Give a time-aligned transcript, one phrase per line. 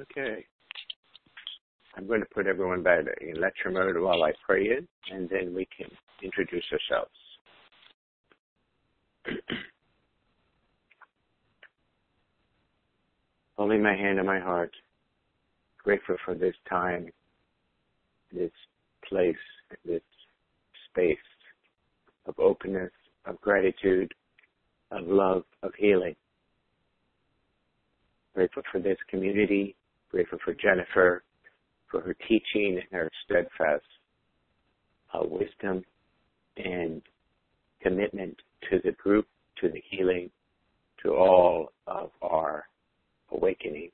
[0.00, 0.46] Okay.
[1.96, 5.54] I'm going to put everyone back in lecture mode while I pray it, and then
[5.54, 5.88] we can
[6.22, 7.10] introduce ourselves.
[13.58, 14.72] Holding my hand on my heart,
[15.84, 17.10] grateful for this time,
[18.32, 18.50] this
[19.06, 19.36] place,
[19.84, 20.00] this
[20.90, 21.18] space
[22.24, 22.90] of openness,
[23.26, 24.14] of gratitude,
[24.90, 26.16] of love, of healing.
[28.34, 29.76] Grateful for this community,
[30.12, 31.24] grateful for Jennifer,
[31.90, 33.84] for her teaching and her steadfast
[35.14, 35.82] uh, wisdom
[36.56, 37.02] and
[37.82, 38.36] commitment
[38.70, 39.26] to the group,
[39.60, 40.30] to the healing,
[41.02, 42.64] to all of our
[43.32, 43.90] awakening.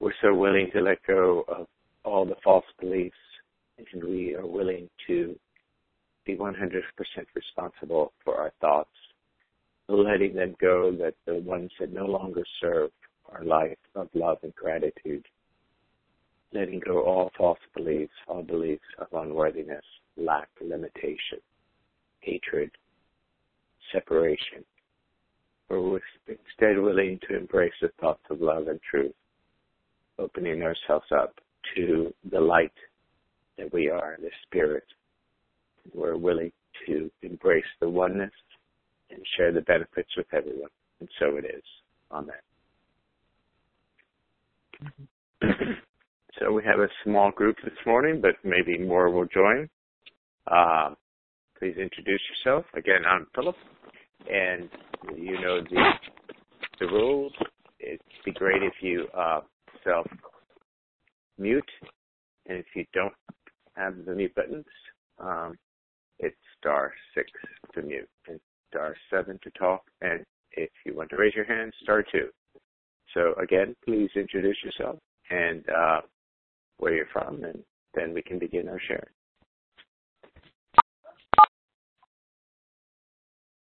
[0.00, 1.66] We're so willing to let go of
[2.04, 3.16] all the false beliefs
[3.92, 5.36] and we are willing to
[6.26, 6.54] be 100%
[7.34, 8.90] responsible for our thoughts,
[9.88, 12.90] letting them go that the ones that no longer serve
[13.32, 15.24] our life of love and gratitude
[16.52, 19.84] letting go all false beliefs, all beliefs of unworthiness,
[20.16, 21.38] lack, limitation,
[22.20, 22.70] hatred,
[23.92, 24.64] separation.
[25.68, 29.12] We're instead willing to embrace the thoughts of love and truth,
[30.18, 31.34] opening ourselves up
[31.76, 32.72] to the light
[33.58, 34.84] that we are, the spirit.
[35.94, 36.52] We're willing
[36.86, 38.32] to embrace the oneness
[39.10, 40.70] and share the benefits with everyone.
[41.00, 41.62] And so it is.
[42.10, 42.36] Amen.
[46.38, 49.68] So we have a small group this morning, but maybe more will join.
[50.46, 50.94] Uh,
[51.58, 52.64] please introduce yourself.
[52.74, 53.56] Again, I'm Philip,
[54.30, 54.68] and
[55.16, 55.90] you know the
[56.78, 57.32] the rules.
[57.80, 59.40] It'd be great if you uh,
[59.82, 60.06] self
[61.38, 61.68] mute,
[62.46, 63.14] and if you don't
[63.76, 64.66] have the mute buttons,
[65.18, 65.58] um,
[66.20, 67.28] it's star six
[67.74, 68.38] to mute and
[68.70, 72.28] star seven to talk, and if you want to raise your hand, star two.
[73.14, 74.98] So again, please introduce yourself
[75.30, 76.00] and uh,
[76.78, 77.62] where you're from, and
[77.94, 79.04] then we can begin our sharing.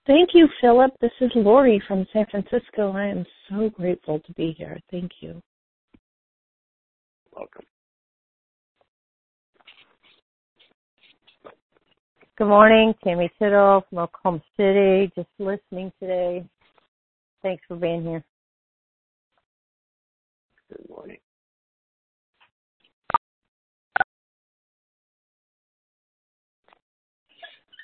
[0.06, 0.90] Thank you, Philip.
[1.00, 2.92] This is Lori from San Francisco.
[2.92, 4.76] I am so grateful to be here.
[4.90, 5.40] Thank you.
[7.32, 7.62] Welcome.
[12.36, 15.12] Good morning, Tammy Tittle from Oklahoma City.
[15.14, 16.44] Just listening today.
[17.42, 18.24] Thanks for being here.
[20.72, 21.18] Good morning.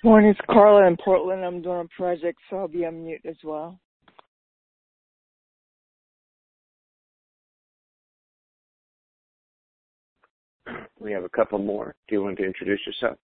[0.04, 1.44] Morning, it's Carla in Portland.
[1.44, 3.78] I'm doing a project, so I'll be on mute as well.
[10.98, 11.94] We have a couple more.
[12.08, 13.18] Do you want to introduce yourself?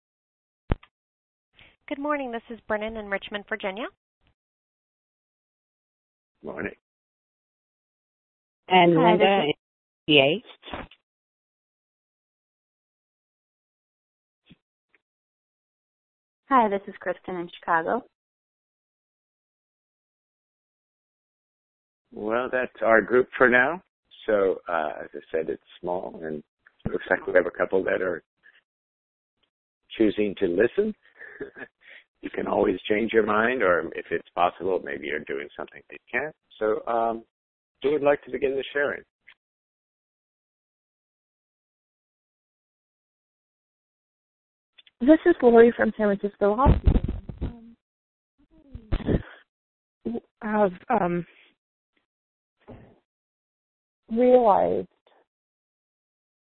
[1.88, 2.32] Good morning.
[2.32, 3.86] This is Brennan in Richmond, Virginia.
[6.44, 6.74] Morning.
[8.70, 9.44] And Hi, Linda
[10.08, 10.86] in PA.
[16.50, 18.04] Hi, this is Kristen in Chicago.
[22.14, 23.82] Well, that's our group for now.
[24.28, 26.44] So, uh, as I said, it's small, and
[26.86, 28.24] it looks like we have a couple that are
[29.98, 30.94] choosing to listen.
[32.22, 35.94] you can always change your mind, or if it's possible, maybe you're doing something that
[35.94, 36.36] you can't.
[36.60, 37.24] So, um,
[37.84, 39.02] who would like to begin the sharing?
[45.02, 47.02] This is Lori from San Francisco Hospital.
[47.42, 47.76] Um,
[50.42, 51.26] I've um,
[54.10, 54.88] realized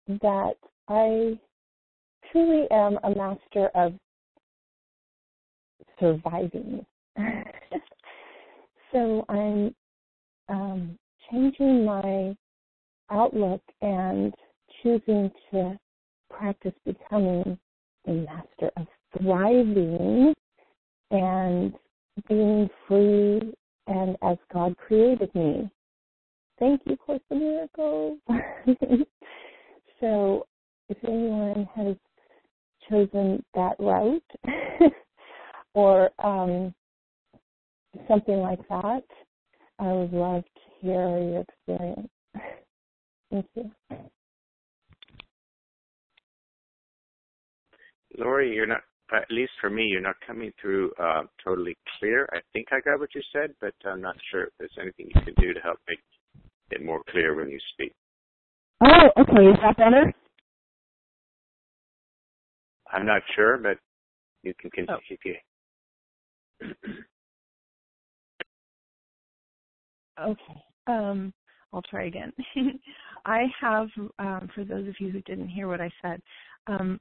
[0.07, 0.55] that
[0.89, 1.39] I
[2.31, 3.95] truly am a master of
[5.99, 6.87] surviving.
[8.93, 9.75] so I'm
[10.49, 10.97] um,
[11.31, 12.35] changing my
[13.11, 14.35] outlook and
[14.83, 15.79] choosing to
[16.31, 17.59] practice becoming
[18.07, 18.87] a master of
[19.19, 20.35] thriving
[21.11, 21.73] and
[22.29, 23.55] being free
[23.87, 25.71] and as God created me.
[26.59, 28.19] Thank you, Course of Miracles.
[30.01, 30.47] so,
[30.89, 31.97] if anyone has
[32.89, 34.23] chosen that route
[35.75, 36.73] or um,
[38.09, 39.05] something like that,
[39.79, 40.45] I would love
[40.85, 42.09] experience.
[43.31, 43.71] Thank you.
[48.19, 48.83] Lori, you're not,
[49.13, 52.29] at least for me, you're not coming through uh, totally clear.
[52.33, 55.21] I think I got what you said, but I'm not sure if there's anything you
[55.23, 55.99] can do to help make
[56.71, 57.93] it more clear when you speak.
[58.83, 59.51] Oh, okay.
[59.51, 60.13] Is that better?
[62.93, 63.79] I'm not sure, but
[64.43, 65.35] you can continue.
[70.19, 70.31] Oh.
[70.31, 70.61] okay.
[70.87, 71.33] Um,
[71.73, 72.33] I'll try again.
[73.27, 73.89] I have,
[74.19, 76.21] um, for those of you who didn't hear what I said,
[76.67, 77.01] um,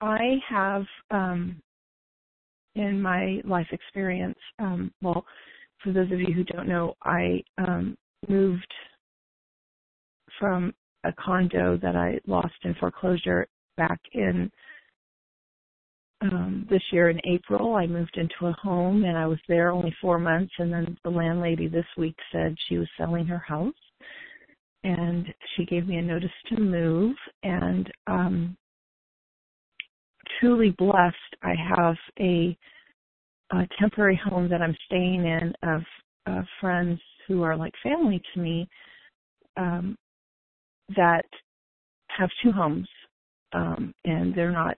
[0.00, 1.60] I have um,
[2.74, 5.24] in my life experience, um, well,
[5.82, 7.96] for those of you who don't know, I um,
[8.28, 8.72] moved
[10.38, 10.72] from
[11.04, 13.46] a condo that I lost in foreclosure
[13.76, 14.50] back in
[16.20, 17.74] um, this year in April.
[17.74, 21.10] I moved into a home and I was there only four months, and then the
[21.10, 23.72] landlady this week said she was selling her house,
[24.84, 25.26] and
[25.56, 27.16] she gave me a notice to move.
[27.42, 28.56] And um,
[30.40, 32.56] truly blessed, I have a,
[33.52, 35.82] a temporary home that I'm staying in of,
[36.26, 38.68] of friends who are like family to me.
[39.56, 39.96] Um,
[40.96, 41.24] that
[42.08, 42.88] have two homes
[43.52, 44.76] um, and they're not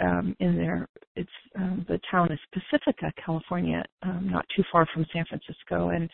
[0.00, 0.88] um, in there.
[1.16, 6.10] It's um, the town is Pacifica, California, um, not too far from San Francisco, and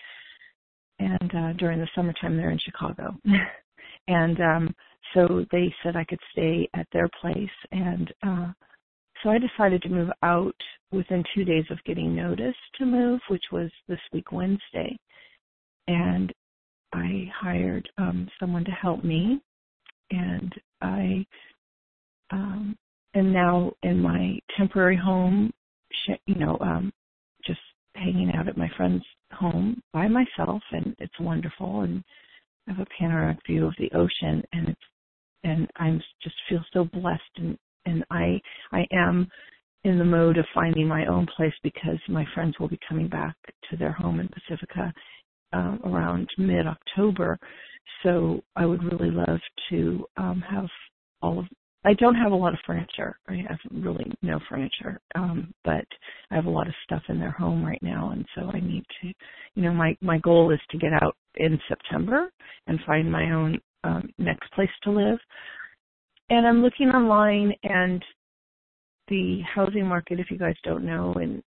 [0.98, 3.16] and uh, during the summertime they're in Chicago,
[4.08, 4.74] and um,
[5.14, 8.52] so they said I could stay at their place, and uh,
[9.22, 10.56] so I decided to move out
[10.92, 14.98] within two days of getting notice to move, which was this week Wednesday,
[15.88, 16.32] and
[16.92, 19.40] I hired um, someone to help me,
[20.10, 20.52] and
[20.82, 21.24] I
[22.30, 22.76] um,
[23.14, 25.52] am now in my temporary home,
[26.26, 26.92] you know, um,
[27.44, 27.60] just
[27.94, 31.82] hanging out at my friend's home by myself, and it's wonderful.
[31.82, 32.02] And
[32.68, 34.80] I have a panoramic view of the ocean, and it's
[35.42, 38.40] and I'm just feel so blessed, and and I
[38.72, 39.28] I am
[39.84, 43.34] in the mode of finding my own place because my friends will be coming back
[43.70, 44.92] to their home in Pacifica
[45.52, 47.38] uh, around mid October.
[48.02, 49.40] So I would really love
[49.70, 50.66] to um, have
[51.22, 51.46] all of.
[51.84, 53.18] I don't have a lot of furniture.
[53.28, 55.86] I have really no furniture, um, but
[56.30, 58.84] I have a lot of stuff in their home right now, and so I need
[59.00, 59.12] to.
[59.54, 62.30] You know, my my goal is to get out in September
[62.66, 65.18] and find my own um, next place to live.
[66.28, 68.04] And I'm looking online, and
[69.08, 71.42] the housing market, if you guys don't know, in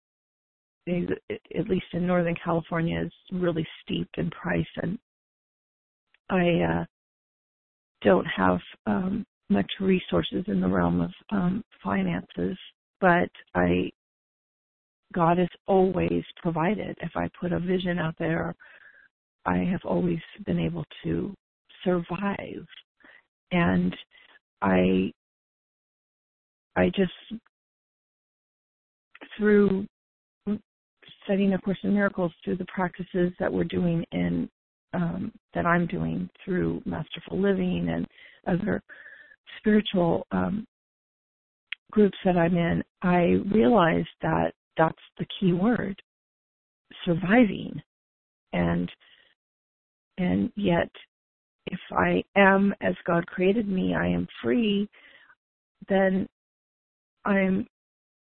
[0.87, 4.97] at least in Northern California, is really steep in price, and
[6.29, 6.85] I uh,
[8.01, 12.57] don't have um, much resources in the realm of um, finances,
[12.99, 13.91] but I
[15.13, 16.97] God has always provided.
[17.01, 18.55] If I put a vision out there,
[19.45, 21.33] I have always been able to
[21.83, 22.65] survive,
[23.51, 23.95] and
[24.61, 25.11] I
[26.75, 27.11] I just
[29.37, 29.85] through
[31.23, 34.49] studying A Course in Miracles through the practices that we're doing in
[34.93, 38.07] um, that I'm doing through Masterful Living and
[38.47, 38.81] other
[39.59, 40.65] spiritual um,
[41.91, 46.01] groups that I'm in, I realized that that's the key word,
[47.05, 47.81] surviving,
[48.53, 48.89] and
[50.17, 50.89] and yet,
[51.67, 54.87] if I am as God created me, I am free.
[55.89, 56.27] Then
[57.25, 57.67] I'm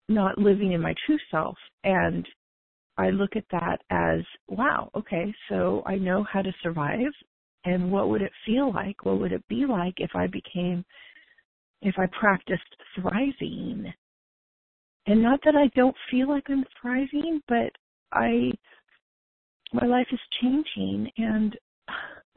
[0.09, 2.27] not living in my true self, and
[2.97, 7.13] I look at that as, wow, okay, so I know how to survive.
[7.65, 9.05] And what would it feel like?
[9.05, 10.85] What would it be like if I became,
[11.83, 12.63] if I practiced
[12.95, 13.93] thriving?
[15.07, 17.73] And not that I don't feel like I'm thriving, but
[18.13, 18.53] I,
[19.73, 21.11] my life is changing.
[21.17, 21.57] And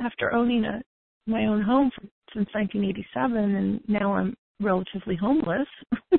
[0.02, 0.82] after owning a,
[1.28, 2.02] my own home for,
[2.34, 5.68] since 1987, and now I'm relatively homeless.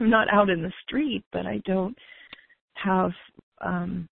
[0.00, 1.96] I'm not out in the street, but I don't
[2.74, 3.12] have
[3.60, 4.08] um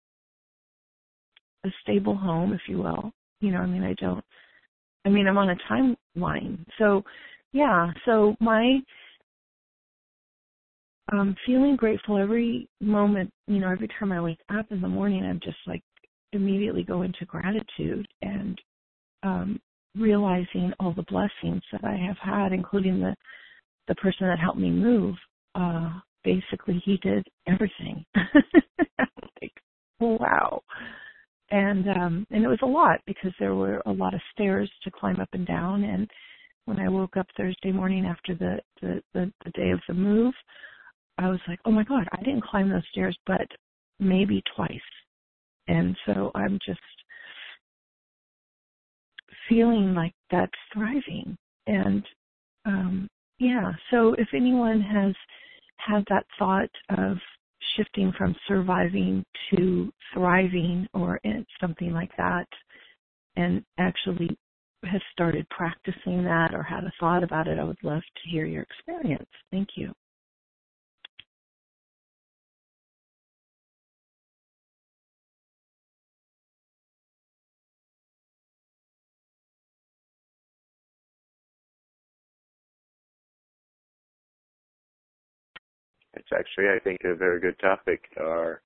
[1.65, 3.13] a stable home, if you will.
[3.41, 4.25] You know, I mean I don't
[5.05, 6.65] I mean I'm on a timeline.
[6.79, 7.05] So
[7.53, 8.81] yeah, so my
[11.13, 15.25] um feeling grateful every moment, you know, every time I wake up in the morning
[15.25, 15.83] I'm just like
[16.33, 18.59] immediately go into gratitude and
[19.23, 19.61] um
[19.97, 23.15] realizing all the blessings that I have had, including the
[23.89, 25.17] the person that helped me move.
[25.55, 28.05] Uh basically he did everything.
[29.43, 29.53] like,
[30.01, 30.63] wow.
[31.51, 34.91] And um and it was a lot because there were a lot of stairs to
[34.91, 36.09] climb up and down and
[36.67, 40.35] when I woke up Thursday morning after the the the, the day of the move,
[41.19, 43.47] I was like, "Oh my god, I didn't climb those stairs but
[43.99, 44.81] maybe twice."
[45.69, 46.81] And so I'm just
[49.49, 51.37] feeling like that's thriving
[51.67, 52.05] and
[52.65, 55.15] um yeah, so if anyone has
[55.79, 57.17] had that thought of
[57.77, 61.19] shifting from surviving to thriving or
[61.61, 62.47] something like that
[63.37, 64.37] and actually
[64.85, 68.47] has started practicing that or had a thought about it, I would love to hear
[68.47, 69.29] your experience.
[69.51, 69.93] Thank you.
[86.15, 88.03] It's actually, I think, a very good topic.
[88.17, 88.63] Or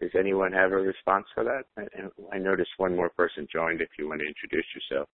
[0.00, 1.64] does anyone have a response for that?
[1.76, 3.80] I, I noticed one more person joined.
[3.80, 5.08] If you want to introduce yourself.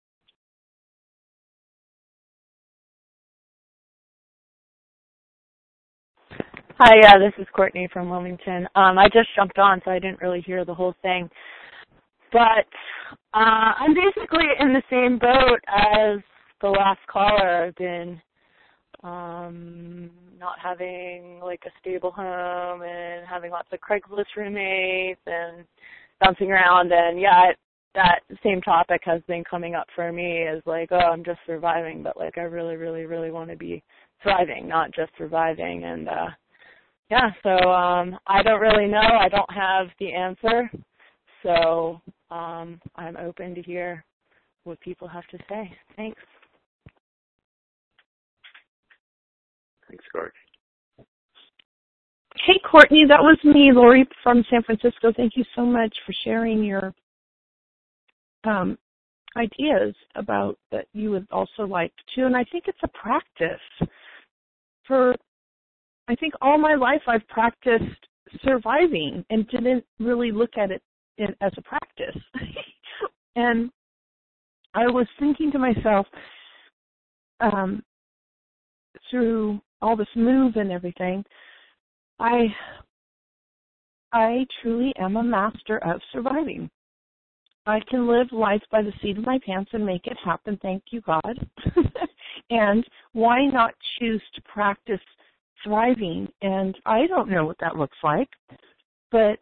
[6.85, 8.67] Hi, yeah, this is Courtney from Wilmington.
[8.75, 11.29] Um, I just jumped on, so I didn't really hear the whole thing.
[12.33, 12.67] But
[13.33, 16.19] uh, I'm basically in the same boat as
[16.59, 17.67] the last caller.
[17.67, 18.21] I've been
[19.01, 25.63] um, not having like a stable home and having lots of Craigslist roommates and
[26.19, 26.91] bouncing around.
[26.91, 27.57] And yeah, it,
[27.95, 32.03] that same topic has been coming up for me as like, oh, I'm just surviving,
[32.03, 33.81] but like I really, really, really want to be
[34.21, 35.85] thriving, not just surviving.
[35.85, 36.27] And uh
[37.13, 38.97] yeah, so um I don't really know.
[38.97, 40.71] I don't have the answer.
[41.43, 42.01] So
[42.31, 44.03] um I'm open to hear
[44.63, 45.71] what people have to say.
[45.95, 46.19] Thanks.
[49.87, 50.31] Thanks, Courtney.
[52.47, 55.13] Hey, Courtney, that was me, Lori from San Francisco.
[55.15, 56.93] Thank you so much for sharing your
[58.43, 58.75] um,
[59.37, 62.25] ideas about that you would also like to.
[62.25, 63.61] And I think it's a practice.
[64.87, 65.15] For
[66.07, 68.07] I think all my life I've practiced
[68.43, 70.81] surviving and didn't really look at it
[71.17, 72.21] in, as a practice.
[73.35, 73.69] and
[74.73, 76.07] I was thinking to myself
[77.39, 77.83] um,
[79.09, 81.23] through all this move and everything,
[82.19, 82.47] I
[84.11, 86.69] I truly am a master of surviving.
[87.65, 90.59] I can live life by the seat of my pants and make it happen.
[90.61, 91.47] Thank you, God.
[92.49, 94.99] and why not choose to practice
[95.63, 96.27] thriving?
[96.41, 98.29] And I don't know what that looks like,
[99.11, 99.39] but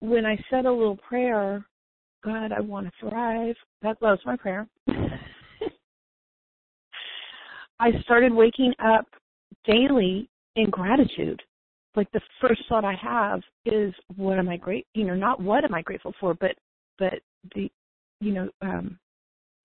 [0.00, 1.64] when I said a little prayer,
[2.24, 4.68] God, I want to thrive, that was my prayer.
[7.80, 9.06] I started waking up
[9.64, 11.42] daily in gratitude
[11.96, 15.64] like the first thought I have is what am I great you know not what
[15.64, 16.54] am I grateful for but
[16.98, 17.14] but
[17.54, 17.70] the
[18.20, 18.98] you know um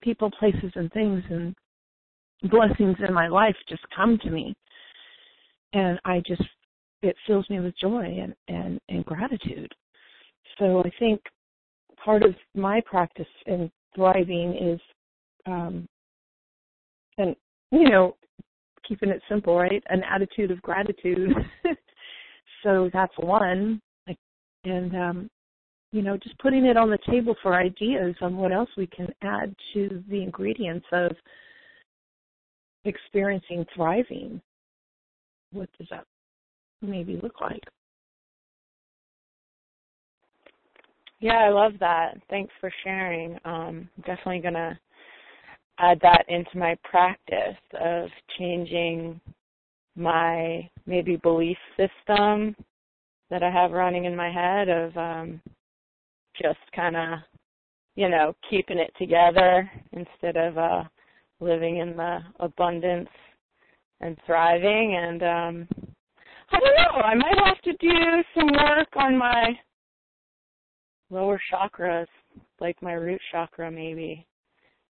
[0.01, 1.55] people places and things and
[2.43, 4.55] blessings in my life just come to me.
[5.73, 6.43] And I just
[7.01, 9.73] it fills me with joy and and and gratitude.
[10.57, 11.21] So I think
[12.03, 14.79] part of my practice in thriving is
[15.45, 15.87] um
[17.17, 17.35] and
[17.71, 18.15] you know
[18.87, 19.83] keeping it simple right?
[19.89, 21.33] An attitude of gratitude.
[22.63, 23.81] So that's one.
[24.63, 25.29] And um,
[25.91, 29.07] you know, just putting it on the table for ideas on what else we can
[29.21, 31.11] add to the ingredients of
[32.87, 34.41] experiencing thriving.
[35.51, 36.05] What does that
[36.81, 37.63] maybe look like?
[41.19, 42.17] Yeah, I love that.
[42.29, 43.37] Thanks for sharing.
[43.43, 44.79] Um, definitely gonna
[45.79, 49.19] add that into my practice of changing
[49.95, 52.55] my maybe belief system
[53.29, 55.41] that I have running in my head of um
[56.41, 57.19] just kind of
[57.95, 60.83] you know keeping it together instead of uh
[61.39, 63.09] living in the abundance
[64.01, 64.95] and thriving.
[64.95, 65.67] And um
[66.51, 69.57] I don't know, I might have to do some work on my
[71.09, 72.07] lower chakras,
[72.59, 74.25] like my root chakra maybe,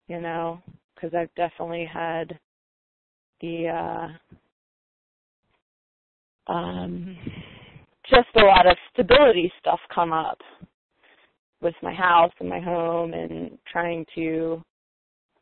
[0.08, 0.62] you know,
[0.96, 2.38] because I've definitely had
[3.42, 4.08] the uh
[6.48, 7.18] um,
[8.10, 10.40] just a lot of stability stuff come up
[11.62, 14.62] with my house and my home and trying to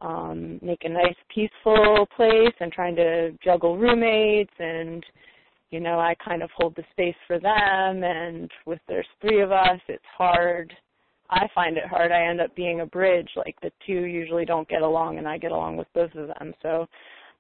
[0.02, 5.04] um make a nice peaceful place and trying to juggle roommates and
[5.72, 9.52] you know I kind of hold the space for them and with there's three of
[9.52, 10.74] us it's hard.
[11.30, 12.12] I find it hard.
[12.12, 15.38] I end up being a bridge like the two usually don't get along and I
[15.38, 16.54] get along with both of them.
[16.62, 16.88] So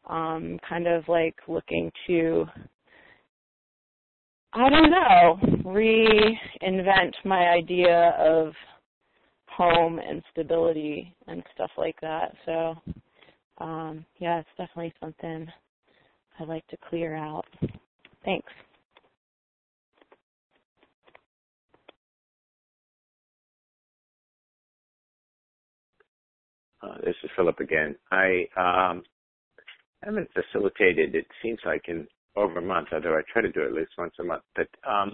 [0.09, 2.45] um kind of like looking to
[4.57, 8.53] I don't know, reinvent my idea of
[9.55, 12.33] home and stability and stuff like that.
[12.45, 12.75] So,
[13.59, 15.47] um, yeah, it's definitely something
[16.39, 17.45] I'd like to clear out.
[18.23, 18.51] Thanks.
[26.81, 27.95] Uh, this is Philip again.
[28.11, 29.03] I um,
[30.03, 31.15] haven't facilitated.
[31.15, 33.91] It seems like in over a month, although I try to do it at least
[33.97, 34.43] once a month.
[34.55, 35.13] But um,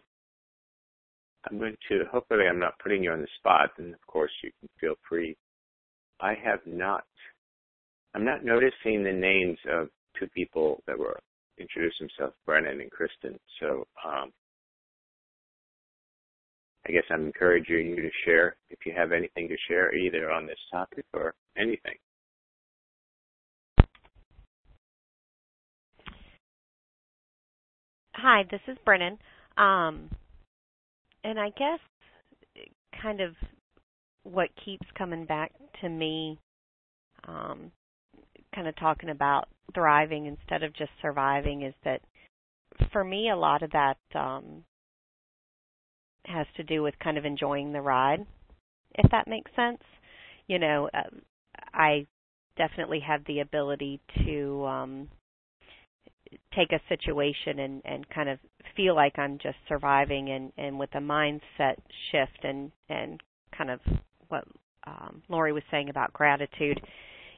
[1.49, 4.51] I'm going to, hopefully, I'm not putting you on the spot, and of course, you
[4.59, 5.35] can feel free.
[6.19, 7.03] I have not,
[8.13, 11.19] I'm not noticing the names of two people that were
[11.57, 13.39] introduced themselves, Brennan and Kristen.
[13.59, 14.31] So um,
[16.87, 20.45] I guess I'm encouraging you to share if you have anything to share, either on
[20.45, 21.95] this topic or anything.
[28.15, 29.17] Hi, this is Brennan.
[29.57, 30.09] Um,
[31.23, 31.79] and I guess
[33.01, 33.33] kind of
[34.23, 35.51] what keeps coming back
[35.81, 36.39] to me,
[37.27, 37.71] um,
[38.53, 42.01] kind of talking about thriving instead of just surviving, is that
[42.91, 44.63] for me, a lot of that um,
[46.25, 48.25] has to do with kind of enjoying the ride,
[48.95, 49.81] if that makes sense.
[50.47, 51.09] You know, uh,
[51.73, 52.05] I
[52.57, 55.09] definitely have the ability to um,
[56.55, 58.39] take a situation and, and kind of
[58.75, 61.75] feel like I'm just surviving and, and with a mindset
[62.11, 63.21] shift and, and
[63.57, 63.79] kind of
[64.27, 64.45] what
[64.87, 66.79] um, Lori was saying about gratitude,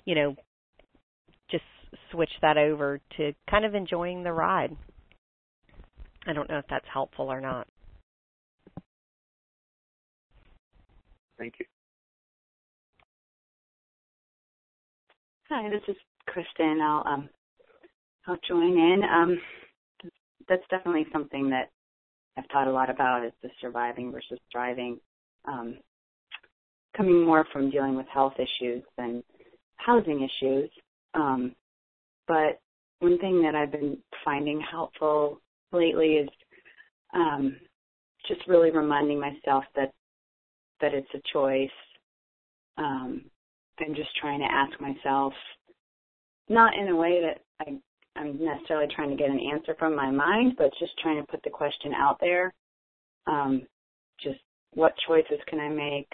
[0.05, 0.35] you know,
[1.49, 1.63] just
[2.11, 4.75] switch that over to kind of enjoying the ride.
[6.25, 7.67] I don't know if that's helpful or not.
[11.37, 11.65] Thank you.
[15.49, 15.95] Hi, this is
[16.27, 16.79] Kristen.
[16.81, 17.29] I'll um
[18.27, 19.01] I'll join in.
[19.03, 19.37] Um
[20.47, 21.69] that's definitely something that
[22.37, 24.99] I've thought a lot about is the surviving versus thriving.
[25.45, 25.77] Um
[26.95, 29.23] coming more from dealing with health issues than
[29.77, 30.69] housing issues.
[31.13, 31.55] Um
[32.27, 32.59] but
[32.99, 36.29] one thing that I've been finding helpful lately is
[37.13, 37.57] um
[38.27, 39.91] just really reminding myself that
[40.81, 41.69] that it's a choice.
[42.77, 43.25] Um,
[43.79, 45.33] I'm just trying to ask myself,
[46.49, 47.77] not in a way that I,
[48.15, 51.41] I'm necessarily trying to get an answer from my mind, but just trying to put
[51.43, 52.53] the question out there.
[53.25, 53.63] Um,
[54.21, 54.39] just
[54.73, 56.09] what choices can I make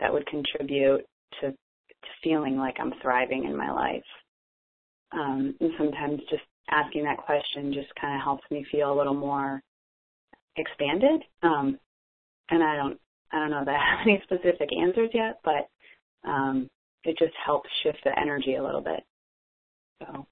[0.00, 1.04] that would contribute
[1.40, 4.02] to, to feeling like I'm thriving in my life?
[5.12, 9.14] Um, and sometimes just asking that question just kind of helps me feel a little
[9.14, 9.62] more
[10.56, 11.22] expanded.
[11.42, 11.78] Um,
[12.50, 12.98] and I don't
[13.32, 15.68] I don't know that I have any specific answers yet, but
[16.28, 16.68] um,
[17.04, 19.02] it just helps shift the energy a little bit.
[20.00, 20.26] So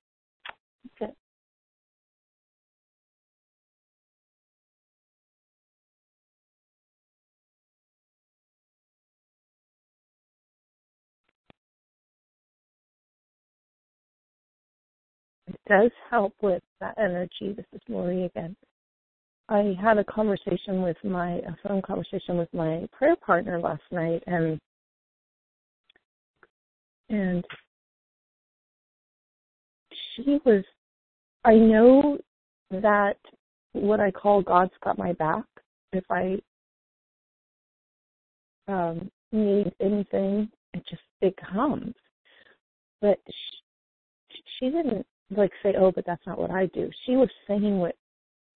[15.49, 17.55] It does help with that energy.
[17.57, 18.57] This is Lori again.
[19.49, 24.25] I had a conversation with my a phone conversation with my prayer partner last night
[24.27, 24.59] and
[27.11, 27.45] and
[30.17, 30.65] she was
[31.45, 32.19] I know
[32.71, 33.17] that
[33.73, 35.45] what I call God's got my back
[35.93, 36.39] if I
[38.67, 41.93] um need anything it just it comes
[43.03, 47.29] but she, she didn't like say oh but that's not what I do she was
[47.47, 47.95] saying what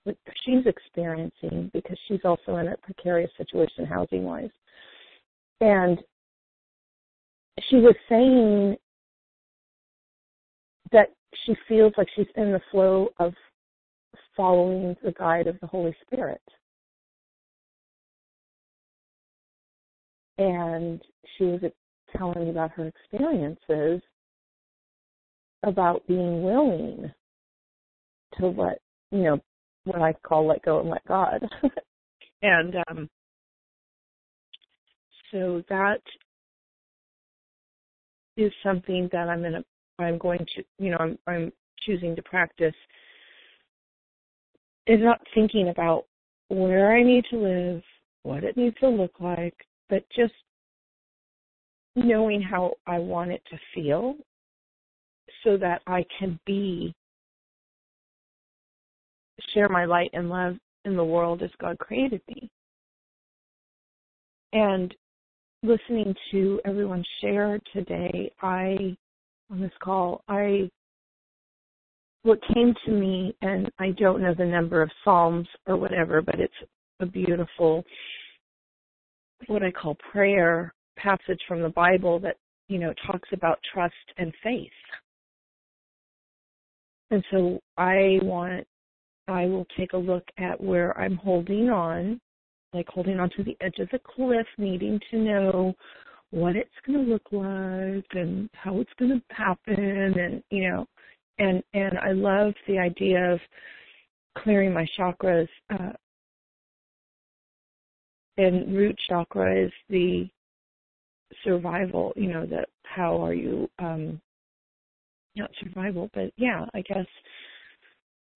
[0.09, 4.51] what she's experiencing because she's also in a precarious situation housing wise.
[5.61, 5.99] And
[7.69, 8.77] she was saying
[10.93, 11.11] that
[11.45, 13.35] she feels like she's in the flow of
[14.37, 16.41] following the guide of the Holy Spirit.
[20.39, 21.01] And
[21.37, 21.61] she was
[22.17, 24.01] telling me about her experiences
[25.65, 27.11] about being willing
[28.39, 29.41] to let, you know,
[29.85, 31.43] what I call let go and let God.
[32.43, 33.09] and um,
[35.33, 36.01] so that
[38.37, 39.65] is something that I'm gonna
[39.99, 41.53] I'm going to you know I'm I'm
[41.87, 42.75] choosing to practice
[44.87, 46.07] is not thinking about
[46.49, 47.83] where I need to live,
[48.23, 49.55] what it needs to look like,
[49.91, 50.33] but just
[51.95, 54.15] knowing how I want it to feel
[55.45, 56.95] so that I can be
[59.55, 62.51] share my light and love in the world as God created me.
[64.53, 64.95] And
[65.63, 68.97] listening to everyone share today, I,
[69.51, 70.71] on this call, I,
[72.23, 76.39] what came to me, and I don't know the number of Psalms or whatever, but
[76.39, 76.53] it's
[77.01, 77.85] a beautiful,
[79.47, 82.37] what I call prayer passage from the Bible that,
[82.69, 84.71] you know, talks about trust and faith.
[87.11, 88.67] And so I want
[89.29, 92.19] I will take a look at where I'm holding on,
[92.73, 95.75] like holding on to the edge of the cliff, needing to know
[96.31, 100.87] what it's going to look like and how it's going to happen and you know
[101.39, 103.41] and and I love the idea of
[104.39, 105.93] clearing my chakras uh
[108.37, 110.29] and root chakra is the
[111.45, 114.21] survival you know that how are you um
[115.37, 117.07] not survival but yeah i guess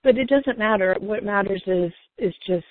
[0.02, 0.96] but it doesn't matter.
[1.00, 2.66] What matters is is just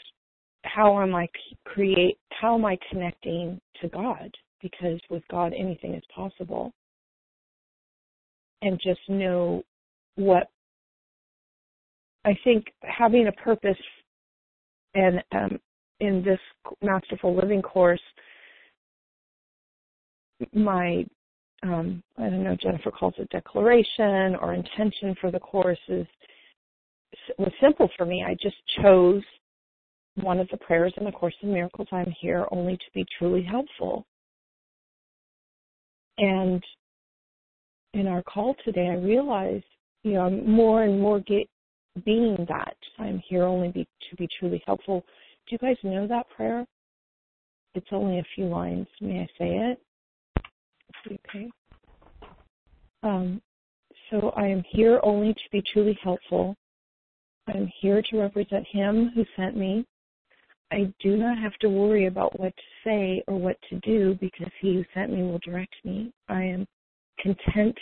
[0.64, 1.28] how am I
[1.66, 4.32] create how am I connecting to God?
[4.62, 6.72] Because with God anything is possible.
[8.62, 9.64] And just know
[10.16, 10.50] what
[12.26, 13.78] I think having a purpose
[14.94, 15.60] and um,
[16.00, 16.40] in this
[16.82, 18.02] masterful living course,
[20.54, 21.06] my
[21.64, 26.08] um, I don't know, Jennifer calls it declaration or intention for the course is
[27.38, 28.24] was simple for me.
[28.26, 29.24] I just chose
[30.16, 31.88] one of the prayers in the Course in Miracles.
[31.92, 34.06] I'm here only to be truly helpful.
[36.22, 36.64] And
[37.94, 39.66] in our call today, I realized,
[40.04, 41.50] you know, I'm more and more get,
[42.06, 45.04] being that I'm here only be, to be truly helpful.
[45.48, 46.66] Do you guys know that prayer?
[47.74, 48.88] It's only a few lines.
[49.02, 49.82] May I say it?
[51.12, 51.50] Okay.
[53.04, 53.42] Um,
[54.10, 56.56] so I am here only to be truly helpful.
[57.48, 59.86] I am here to represent Him who sent me.
[60.72, 64.52] I do not have to worry about what to say or what to do because
[64.62, 66.14] He who sent me will direct me.
[66.30, 66.66] I am
[67.20, 67.78] content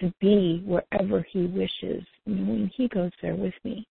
[0.00, 3.86] to be wherever He wishes, knowing He goes there with me.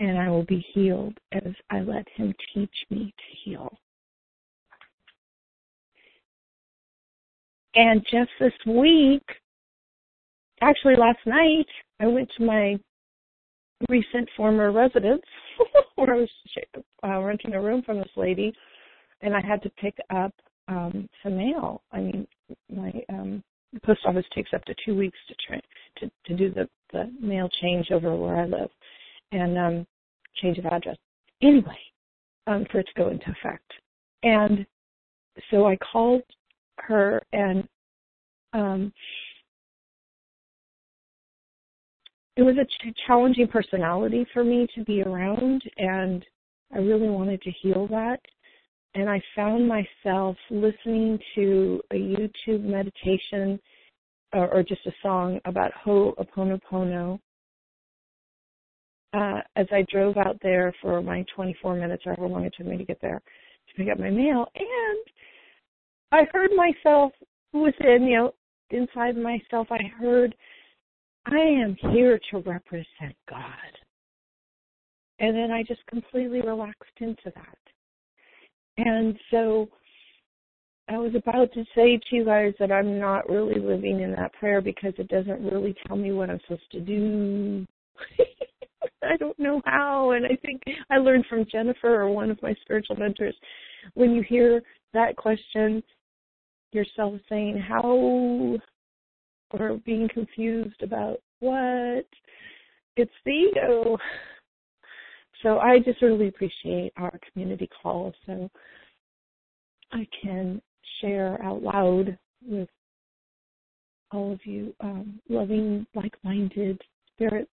[0.00, 3.78] And I will be healed as I let Him teach me to heal.
[7.76, 9.22] And just this week,
[10.60, 11.66] actually last night,
[12.00, 12.78] I went to my
[13.88, 15.22] recent former residence
[15.96, 16.30] where I was
[17.04, 18.52] uh, renting a room from this lady,
[19.22, 20.32] and I had to pick up
[20.68, 21.82] um some mail.
[21.92, 22.26] I mean,
[22.74, 25.62] my um the post office takes up to two weeks to tra-
[25.98, 28.70] to to do the the mail change over where I live,
[29.32, 29.86] and um
[30.42, 30.96] change of address.
[31.42, 31.78] Anyway,
[32.46, 33.70] um for it to go into effect,
[34.22, 34.66] and
[35.50, 36.22] so I called
[36.78, 37.68] her and
[38.52, 38.92] um
[42.38, 46.24] it was a ch- challenging personality for me to be around and
[46.72, 48.20] I really wanted to heal that.
[48.94, 53.58] And I found myself listening to a YouTube meditation
[54.32, 57.18] or, or just a song about Ho'oponopono
[59.14, 62.68] uh, as I drove out there for my 24 minutes or however long it took
[62.68, 65.04] me to get there to pick up my mail and
[66.12, 67.12] I heard myself
[67.52, 68.34] within, you know,
[68.70, 70.34] inside myself, I heard,
[71.30, 73.48] I am here to represent God.
[75.20, 77.58] And then I just completely relaxed into that.
[78.78, 79.68] And so
[80.88, 84.32] I was about to say to you guys that I'm not really living in that
[84.34, 87.66] prayer because it doesn't really tell me what I'm supposed to do.
[89.02, 90.12] I don't know how.
[90.12, 93.34] And I think I learned from Jennifer or one of my spiritual mentors
[93.94, 94.62] when you hear
[94.94, 95.82] that question,
[96.72, 98.58] yourself saying how
[99.50, 102.06] or being confused about what
[102.96, 103.96] it's the ego.
[105.42, 108.50] So i just really appreciate our community call so
[109.92, 110.60] i can
[111.00, 112.68] share out loud with
[114.10, 116.80] all of you um, loving like-minded
[117.14, 117.52] spirits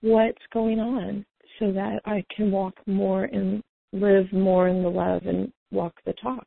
[0.00, 1.26] what's going on
[1.58, 6.14] so that i can walk more and live more in the love and walk the
[6.14, 6.46] talk.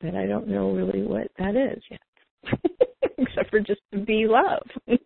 [0.00, 2.60] But I don't know really what that is yet,
[3.18, 4.62] except for just to be love.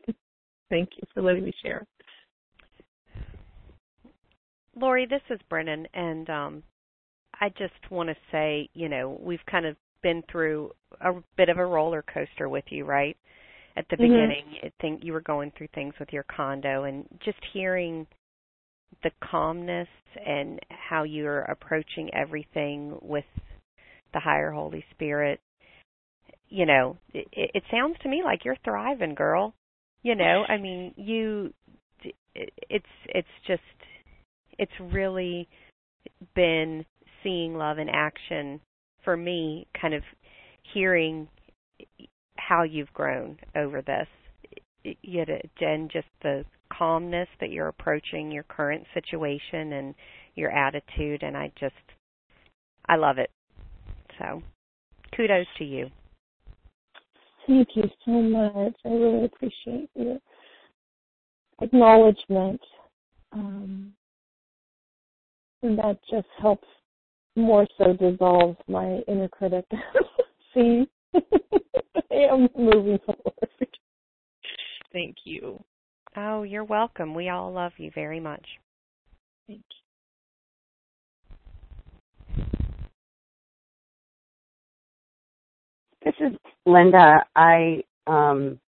[0.71, 1.87] Thank you for letting me share.
[4.77, 6.63] Lori, this is Brennan, and um,
[7.41, 11.59] I just want to say, you know, we've kind of been through a bit of
[11.59, 13.17] a roller coaster with you, right?
[13.77, 14.03] At the Mhm.
[14.03, 18.07] beginning, I think you were going through things with your condo, and just hearing
[19.03, 19.89] the calmness
[20.25, 23.27] and how you're approaching everything with
[24.13, 25.41] the higher Holy Spirit.
[26.49, 29.55] You know, it, it sounds to me like you're thriving, girl.
[30.03, 31.53] You know, I mean, you.
[32.35, 33.63] It's it's just
[34.59, 35.49] it's really
[36.35, 36.85] been
[37.23, 38.61] seeing love in action
[39.05, 39.67] for me.
[39.81, 40.03] Kind of
[40.73, 41.29] hearing
[42.37, 44.07] how you've grown over this.
[45.03, 49.95] Yet, uh, and just the calmness that you're approaching your current situation and
[50.35, 51.75] your attitude, and I just
[52.89, 53.31] I love it.
[54.19, 54.43] So
[55.15, 55.91] kudos to you.
[57.49, 58.75] Thank you so much.
[58.85, 60.19] I really appreciate your
[61.63, 62.61] acknowledgement.
[63.33, 63.95] Um,
[65.63, 66.69] and that just helps
[67.37, 69.65] more so dissolve my inner critic.
[70.55, 73.69] See, I am moving forward.
[74.93, 75.63] Thank you.
[76.17, 77.15] Oh, you're welcome.
[77.15, 78.45] We all love you very much.
[79.47, 79.88] Thank you.
[86.05, 86.33] This is
[86.65, 87.25] Linda.
[87.35, 88.61] I um,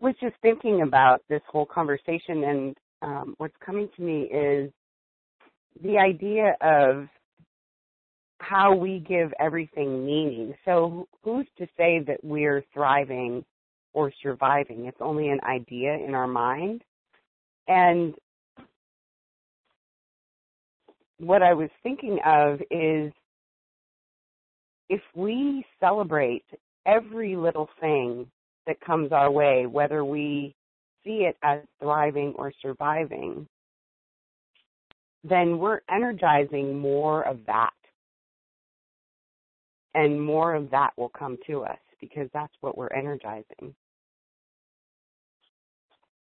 [0.00, 4.70] was just thinking about this whole conversation, and um, what's coming to me is
[5.82, 7.08] the idea of
[8.40, 10.54] how we give everything meaning.
[10.64, 13.44] So, who's to say that we're thriving
[13.92, 14.86] or surviving?
[14.86, 16.82] It's only an idea in our mind.
[17.68, 18.14] And
[21.18, 23.12] what I was thinking of is
[24.90, 26.44] if we celebrate
[26.84, 28.26] every little thing
[28.66, 30.54] that comes our way, whether we
[31.04, 33.46] see it as thriving or surviving,
[35.22, 37.70] then we're energizing more of that.
[39.94, 43.74] And more of that will come to us because that's what we're energizing.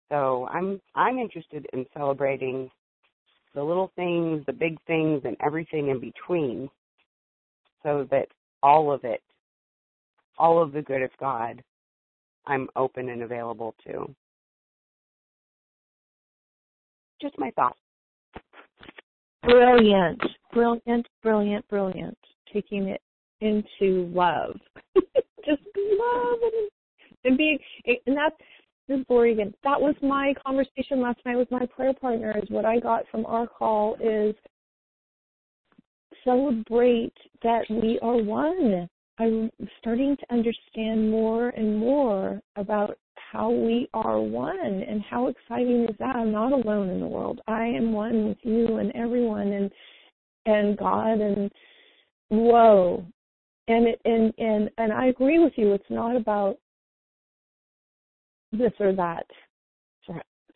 [0.10, 2.70] So I'm I'm interested in celebrating
[3.54, 6.70] the little things, the big things and everything in between
[7.84, 8.28] so that
[8.64, 9.22] all of it,
[10.38, 11.64] all of the good of God,
[12.46, 14.14] I'm open and available to.
[17.22, 17.80] Just my thoughts.
[19.44, 20.22] Brilliant,
[20.54, 22.18] brilliant, brilliant, brilliant.
[22.54, 23.02] Taking it
[23.42, 24.60] into love,
[25.46, 26.70] just love and,
[27.24, 28.36] and being, and that's
[28.88, 29.36] this is Lori.
[29.36, 32.38] That was my conversation last night with my prayer partner.
[32.38, 34.34] Is what I got from our call is
[36.28, 38.90] celebrate that we are one.
[39.20, 42.98] I'm starting to understand more and more about
[43.32, 46.16] how we are one and how exciting is that.
[46.16, 47.42] I'm not alone in the world.
[47.48, 49.72] I am one with you and everyone and
[50.46, 51.52] and god and
[52.30, 53.06] whoa.
[53.70, 55.74] And it and and and i agree with you.
[55.74, 56.58] It's not about
[58.52, 59.26] this or that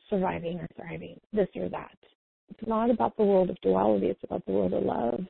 [0.10, 1.98] surviving or thriving this or that.
[2.50, 4.08] It's not about the world of duality.
[4.08, 5.26] It's about the world of love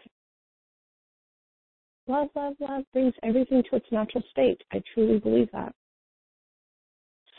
[2.07, 5.73] love love love brings everything to its natural state i truly believe that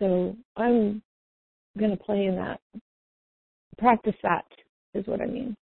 [0.02, 1.00] so I'm
[1.78, 2.60] going to play in that.
[3.78, 4.44] Practice that
[4.94, 5.56] is what I mean.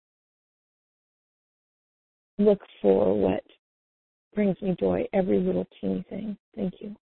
[2.37, 3.43] Look for what
[4.35, 6.37] brings me joy, every little teeny thing.
[6.55, 6.95] Thank you.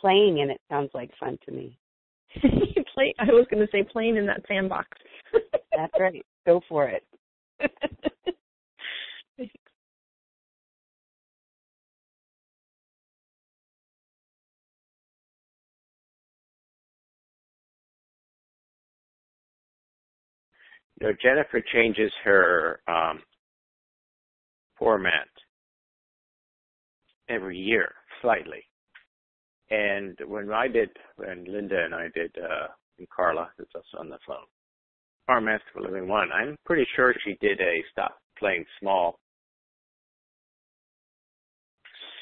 [0.00, 1.78] Playing in it sounds like fun to me.
[2.94, 3.14] Play.
[3.18, 4.88] I was going to say playing in that sandbox.
[5.76, 6.24] That's right.
[6.46, 7.04] Go for it.
[21.00, 23.20] know, Jennifer changes her um,
[24.78, 25.28] format
[27.28, 28.62] every year slightly.
[29.70, 34.08] And when I did, when Linda and I did, uh, and Carla, who's also on
[34.08, 34.46] the phone,
[35.28, 39.18] our Masterful Living One, I'm pretty sure she did a Stop Playing Small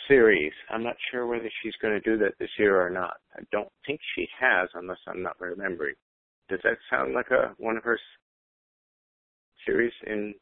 [0.09, 0.53] series.
[0.71, 3.17] I'm not sure whether she's going to do that this year or not.
[3.37, 5.95] I don't think she has, unless I'm not remembering.
[6.49, 7.99] Does that sound like a one of her
[10.07, 10.35] in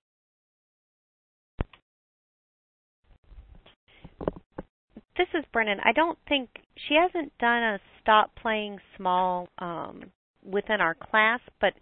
[5.17, 5.79] this is Brennan.
[5.85, 6.49] I don't think
[6.89, 10.05] she hasn't done a stop playing small um
[10.45, 11.73] within our class, but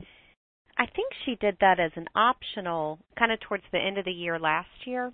[0.78, 4.10] I think she did that as an optional kind of towards the end of the
[4.12, 5.12] year last year.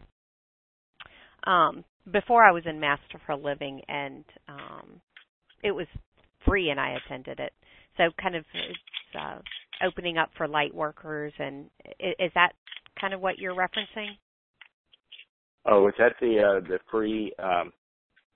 [1.47, 5.01] Um before I was in Masterful Living and um
[5.63, 5.87] it was
[6.45, 7.53] free and I attended it.
[7.97, 8.45] So kind of
[9.19, 9.39] uh,
[9.83, 11.67] opening up for light workers, and
[12.01, 12.53] is that
[13.01, 14.11] kind of what you're referencing?
[15.67, 17.73] Oh, was that the uh, the free um,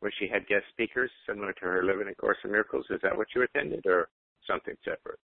[0.00, 2.86] where she had guest speakers similar to her Living a Course in Miracles?
[2.90, 4.08] Is that what you attended, or
[4.46, 5.18] something separate?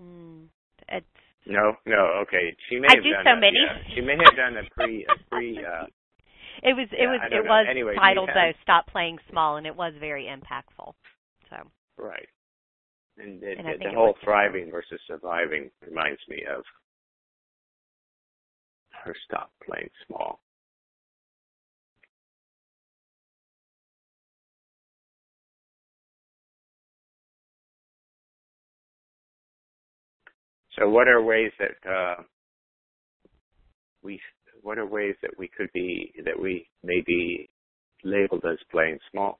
[0.00, 0.48] Mm,
[0.88, 1.06] it's
[1.46, 2.22] no, no.
[2.22, 3.58] Okay, she may I have do done so a, many.
[3.58, 5.58] Yeah, she may have done a pre a pre.
[5.58, 5.86] Uh,
[6.62, 7.50] it was it yeah, was it know.
[7.50, 10.92] was anyway, titled had, though "Stop Playing Small" and it was very impactful.
[11.50, 11.56] So
[11.98, 12.28] right.
[13.22, 16.64] And, the, and the, the whole thriving versus surviving reminds me of
[19.04, 20.40] her stop playing small.
[30.78, 32.22] So, what are ways that uh,
[34.02, 34.20] we?
[34.62, 37.48] What are ways that we could be that we may be
[38.04, 39.38] labeled as playing small?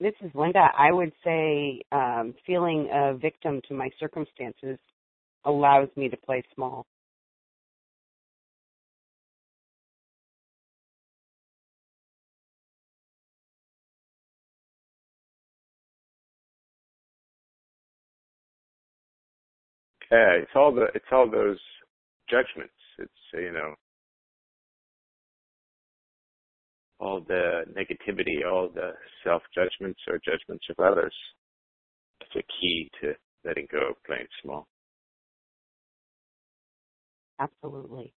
[0.00, 0.68] This is Linda.
[0.78, 4.78] I would say um, feeling a victim to my circumstances
[5.44, 6.86] allows me to play small.
[20.12, 21.58] Uh, it's all the it's all those
[22.30, 22.74] judgments.
[22.98, 23.74] It's you know
[26.98, 28.92] all the negativity, all the
[29.24, 31.14] self judgments or judgments of others.
[32.20, 34.66] That's a key to letting go of playing small.
[37.38, 38.12] Absolutely.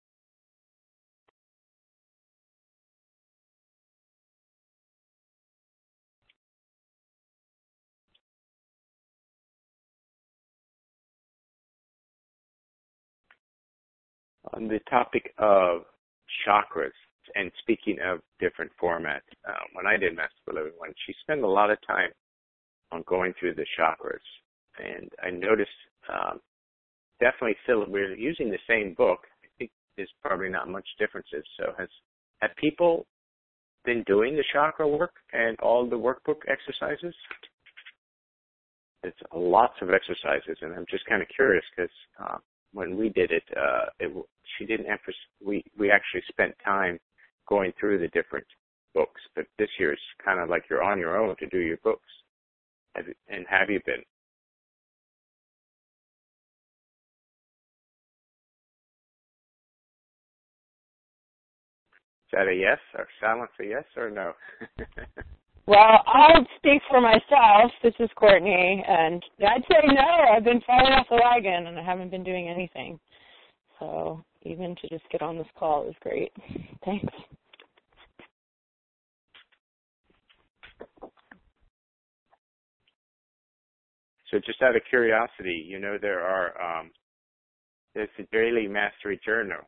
[14.54, 15.82] On the topic of
[16.46, 16.92] chakras,
[17.34, 21.42] and speaking of different formats, uh, when I did Master for Living One, she spent
[21.42, 22.10] a lot of time
[22.92, 24.24] on going through the chakras,
[24.78, 25.70] and I noticed
[26.12, 26.40] um,
[27.20, 29.20] definitely still we're using the same book.
[29.44, 31.44] I think there's probably not much differences.
[31.58, 31.88] So has
[32.40, 33.06] have people
[33.84, 37.14] been doing the chakra work and all the workbook exercises?
[39.02, 42.38] It's lots of exercises, and I'm just kind of curious because uh,
[42.72, 44.12] when we did it, uh, it
[44.56, 45.14] she didn't emphasize.
[45.44, 46.98] We we actually spent time
[47.48, 48.46] going through the different
[48.94, 51.78] books, but this year it's kind of like you're on your own to do your
[51.78, 52.08] books.
[52.94, 54.02] And have you been?
[62.28, 64.32] Is that a yes or silence a yes or no?
[65.66, 67.70] well, I'll speak for myself.
[67.82, 70.34] This is Courtney, and I'd say no.
[70.34, 72.98] I've been falling off the wagon, and I haven't been doing anything.
[73.78, 76.32] So even to just get on this call is great.
[76.84, 77.14] Thanks.
[84.30, 86.90] So just out of curiosity, you know there are um,
[87.94, 89.60] there's a daily mastery journal.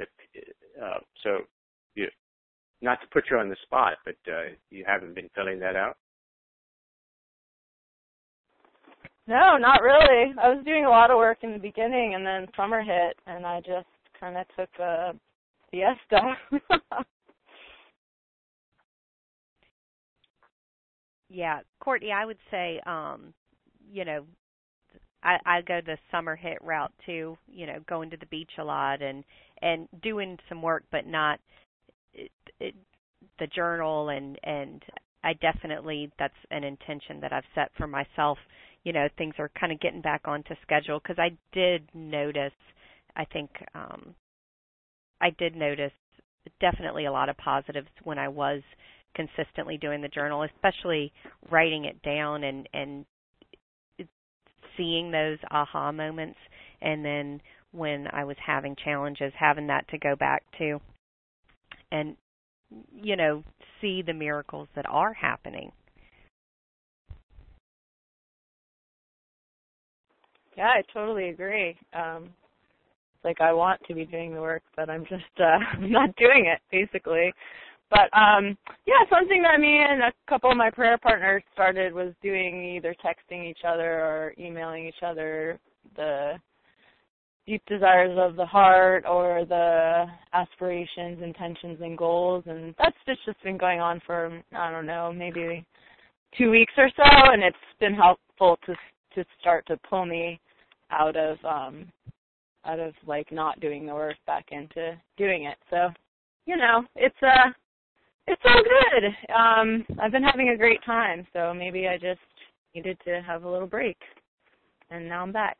[0.00, 1.38] Uh, so,
[1.96, 2.06] you,
[2.80, 5.96] not to put you on the spot, but uh, you haven't been filling that out.
[9.28, 10.34] No, not really.
[10.42, 13.46] I was doing a lot of work in the beginning, and then summer hit, and
[13.46, 13.86] I just
[14.20, 15.14] kind of took a
[15.70, 16.36] siesta.
[21.28, 23.34] yeah, Courtney, I would say, um,
[23.92, 24.24] you know,
[25.22, 27.36] I, I go the summer hit route too.
[27.48, 29.24] You know, going to the beach a lot and
[29.62, 31.40] and doing some work, but not
[32.14, 32.74] it, it,
[33.38, 34.82] the journal and and
[35.24, 38.38] I definitely that's an intention that I've set for myself.
[38.84, 42.52] You know, things are kind of getting back onto schedule because I did notice.
[43.16, 44.14] I think um,
[45.20, 45.92] I did notice
[46.60, 48.62] definitely a lot of positives when I was
[49.14, 51.12] consistently doing the journal, especially
[51.50, 53.04] writing it down and and
[54.76, 56.38] seeing those aha moments
[56.80, 57.40] and then
[57.72, 60.80] when I was having challenges having that to go back to
[61.90, 62.16] and
[62.94, 63.42] you know
[63.80, 65.72] see the miracles that are happening
[70.58, 71.76] yeah i totally agree.
[71.94, 72.30] Um
[73.24, 76.60] like i want to be doing the work but i'm just uh not doing it
[76.70, 77.32] basically.
[77.90, 82.12] But um yeah, something that me and a couple of my prayer partners started was
[82.22, 85.58] doing either texting each other or emailing each other
[85.96, 86.34] the
[87.48, 92.44] deep desires of the heart or the aspirations, intentions and goals.
[92.46, 95.64] And that's just just been going on for I don't know, maybe
[96.36, 97.02] 2 weeks or so.
[97.04, 98.74] And it's been helpful to
[99.14, 100.38] to start to pull me
[100.90, 101.86] out of um
[102.64, 105.56] out of like not doing the work back into doing it.
[105.70, 105.88] So,
[106.46, 107.54] you know, it's a
[108.26, 109.34] it's all good.
[109.34, 112.20] Um, I've been having a great time, so maybe I just
[112.74, 113.96] needed to have a little break.
[114.90, 115.56] And now I'm back.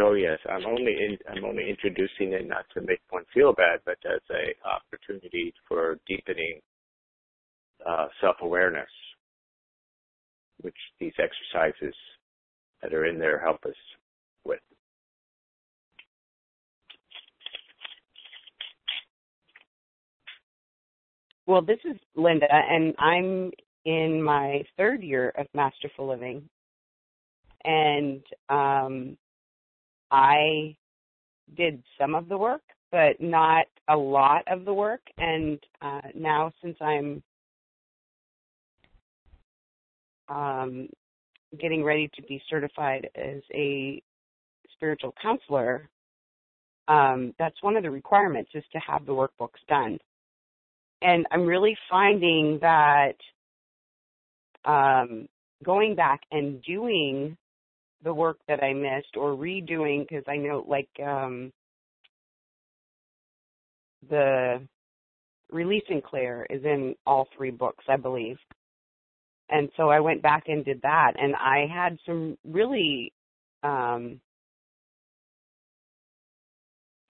[0.00, 3.80] Oh yes, I'm only in, I'm only introducing it not to make one feel bad,
[3.84, 6.60] but as a opportunity for deepening
[7.86, 8.88] uh, self-awareness,
[10.60, 11.94] which these exercises
[12.82, 13.74] that are in there help us
[14.44, 14.60] with.
[21.46, 23.50] Well, this is Linda, and I'm
[23.84, 26.48] in my third year of Masterful Living.
[27.64, 29.16] And um,
[30.10, 30.76] I
[31.56, 35.00] did some of the work, but not a lot of the work.
[35.18, 37.22] And uh, now, since I'm
[40.28, 40.88] um,
[41.60, 44.02] getting ready to be certified as a
[44.74, 45.88] spiritual counselor,
[46.88, 49.98] um, that's one of the requirements is to have the workbooks done.
[51.02, 53.14] And I'm really finding that
[54.64, 55.26] um,
[55.62, 57.36] going back and doing
[58.02, 61.52] the work that I missed or redoing, because I know like um,
[64.08, 64.60] the
[65.50, 68.36] Releasing Claire is in all three books, I believe.
[69.50, 73.12] And so I went back and did that, and I had some really
[73.62, 74.20] um,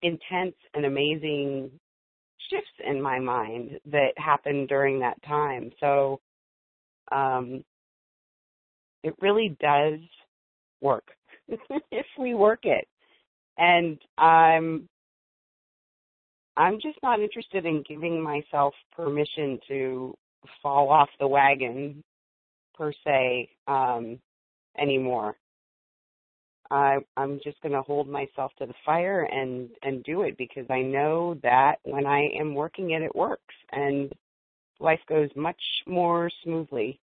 [0.02, 1.70] intense and amazing
[2.50, 5.70] shifts in my mind that happened during that time.
[5.80, 6.20] So
[7.12, 7.64] um,
[9.02, 10.00] it really does
[10.80, 11.06] work
[11.48, 12.86] if we work it.
[13.56, 14.88] And I'm
[16.56, 20.14] I'm just not interested in giving myself permission to
[20.62, 22.02] fall off the wagon
[22.76, 24.18] per se um,
[24.78, 25.36] anymore.
[26.70, 30.66] I, I'm just going to hold myself to the fire and and do it because
[30.70, 34.12] I know that when I am working it, it works and
[34.80, 37.00] life goes much more smoothly.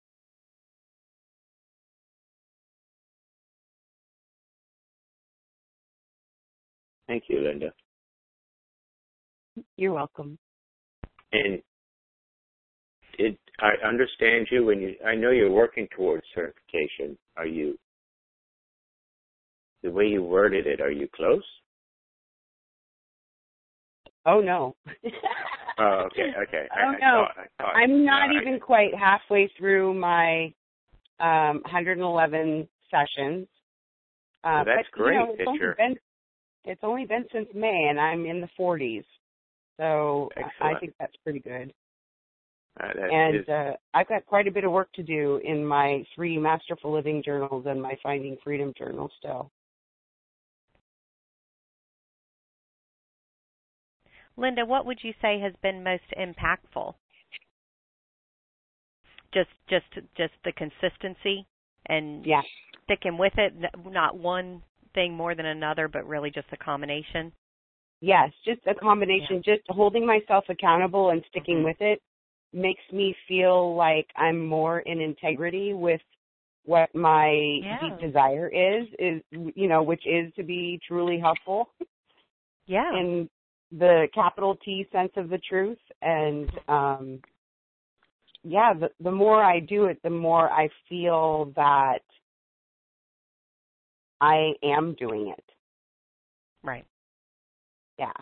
[7.07, 7.73] Thank you, Linda.
[9.77, 10.39] You're welcome.
[11.33, 11.63] And
[13.19, 14.95] it, I understand you when you.
[15.07, 17.17] I know you're working towards certification.
[17.37, 17.79] Are you?
[19.83, 21.45] The way you worded it, are you close?
[24.27, 24.75] Oh no.
[25.79, 26.67] oh, okay, okay.
[26.73, 27.27] Oh I, no.
[27.27, 30.53] thought, I thought, I'm not yeah, even quite halfway through my
[31.21, 33.47] um 111 sessions.
[34.43, 35.97] Uh, Well, that's but, you know, great it's only been
[36.65, 39.05] it's only been since May, and I'm in the 40s,
[39.79, 41.73] so I- I think that's pretty good.
[42.83, 46.05] Uh, and is- uh, I've got quite a bit of work to do in my
[46.15, 49.51] three Masterful Living journals and my Finding Freedom journal still.
[54.37, 56.95] Linda, what would you say has been most impactful?
[59.33, 61.47] Just just just the consistency
[61.87, 62.43] and Yeah.
[62.85, 63.53] sticking with it.
[63.87, 64.63] Not one
[64.95, 67.33] thing more than another, but really just a combination.
[68.01, 71.65] Yes, just a combination, just holding myself accountable and sticking Mm-hmm.
[71.65, 72.03] with it
[72.55, 76.01] makes me feel like I'm more in integrity with
[76.65, 77.79] what my Yeah.
[77.81, 79.23] deep desire is, is
[79.55, 81.69] you know, which is to be truly helpful
[82.67, 82.91] Yeah.
[82.99, 83.29] in
[83.73, 85.79] the capital T sense of the truth.
[86.03, 87.21] And um
[88.43, 92.01] yeah, the the more I do it, the more I feel that
[94.21, 95.45] I am doing it.
[96.63, 96.87] Right.
[97.99, 98.13] Yeah.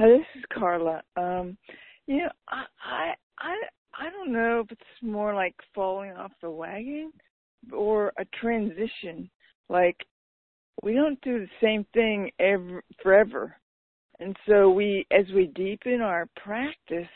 [0.00, 1.02] Hi, this is Carla.
[1.16, 1.56] Um,
[2.08, 3.54] you know, I, I, I,
[3.96, 7.12] I don't know if it's more like falling off the wagon
[7.72, 9.30] or a transition.
[9.68, 9.96] Like
[10.82, 13.56] we don't do the same thing ever forever,
[14.18, 17.06] and so we, as we deepen our practice,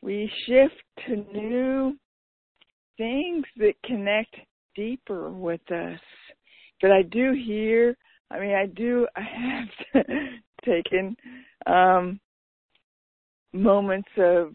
[0.00, 1.98] we shift to new
[2.98, 4.36] things that connect
[4.76, 5.98] deeper with us.
[6.80, 7.96] But I do hear.
[8.32, 9.06] I mean, I do.
[9.16, 9.20] I
[9.94, 10.04] have
[10.64, 11.16] taken
[11.66, 12.20] um,
[13.52, 14.54] moments of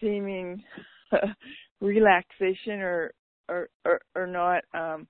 [0.00, 0.62] seeming
[1.80, 3.12] relaxation or
[3.48, 5.06] or or, or not um,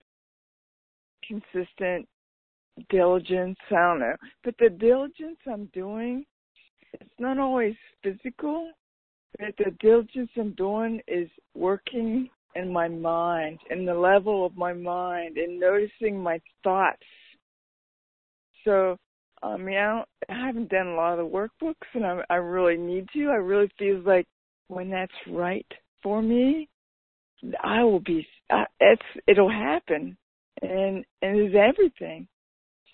[1.26, 2.06] consistent
[2.90, 3.56] diligence.
[3.70, 6.24] I don't know, but the diligence I'm doing,
[6.92, 8.70] it's not always physical.
[9.38, 14.72] But the diligence I'm doing is working in my mind, in the level of my
[14.72, 17.02] mind, and noticing my thoughts.
[18.66, 18.98] So
[19.42, 22.36] I mean, I, don't, I haven't done a lot of the workbooks, and I, I
[22.36, 23.28] really need to.
[23.28, 24.26] I really feel like
[24.68, 25.66] when that's right
[26.02, 26.68] for me,
[27.62, 28.26] I will be.
[28.50, 30.16] Uh, it's it'll happen,
[30.62, 32.26] and and it's everything.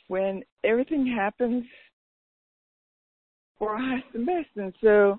[0.08, 1.64] When everything happens
[3.58, 5.18] for highest and best, and so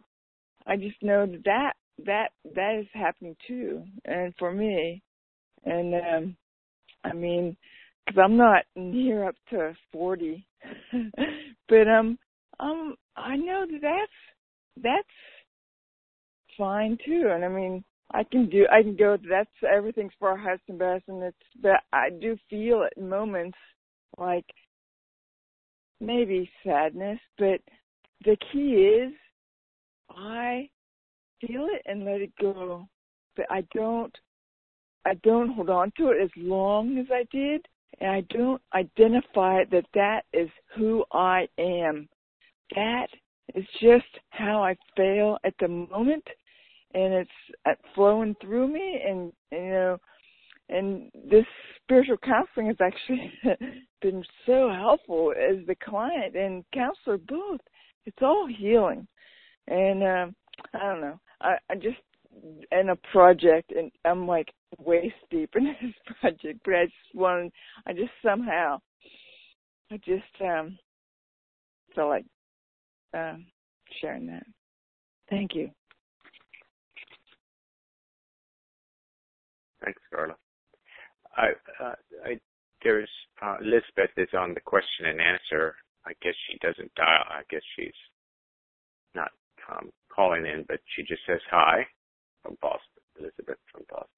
[0.68, 1.74] I just know that that
[2.06, 5.02] that that is happening too, and for me,
[5.64, 6.38] and um,
[7.04, 7.56] I mean,
[8.06, 10.46] because I'm not near up to forty
[11.70, 12.18] but um
[12.60, 15.08] um I know that that's that's
[16.58, 17.30] fine too.
[17.34, 20.80] And I mean I can do I can go that's everything's for our highest and
[20.80, 23.58] best and it's but I do feel at moments
[24.18, 24.46] like
[26.00, 27.60] maybe sadness, but
[28.26, 29.14] the key is
[30.10, 30.70] I
[31.42, 32.88] feel it and let it go.
[33.36, 34.16] But I don't
[35.06, 37.66] I don't hold on to it as long as I did
[38.00, 42.08] and I don't identify that that is who I am.
[42.76, 43.08] That
[43.56, 46.24] is just how I feel at the moment,
[46.94, 47.30] and it's
[47.66, 49.02] uh, flowing through me.
[49.08, 49.98] And, you know,
[50.70, 51.46] and this
[51.84, 53.32] spiritual counseling has actually
[54.02, 57.62] been so helpful as the client and counselor both.
[58.06, 59.08] It's all healing,
[59.68, 60.36] and um,
[60.74, 61.20] I don't know.
[61.42, 61.98] I, I just
[62.72, 67.52] in a project and I'm like waist deep in this project, but I just wanted,
[67.88, 68.80] I just somehow,
[69.92, 70.78] I just um
[71.96, 72.26] felt like
[73.14, 73.46] um
[74.02, 74.46] sharing that.
[75.30, 75.70] Thank you.
[79.84, 80.36] Thanks, Carla.
[81.36, 81.48] I,
[81.84, 82.40] uh, I,
[82.84, 83.10] there's
[83.42, 85.76] uh, Elizabeth is on the question and answer.
[86.06, 87.26] I guess she doesn't dial.
[87.30, 87.92] I guess she's
[89.16, 89.32] not
[89.72, 91.86] um, calling in, but she just says hi
[92.44, 94.10] from Boston, Elizabeth from Boston.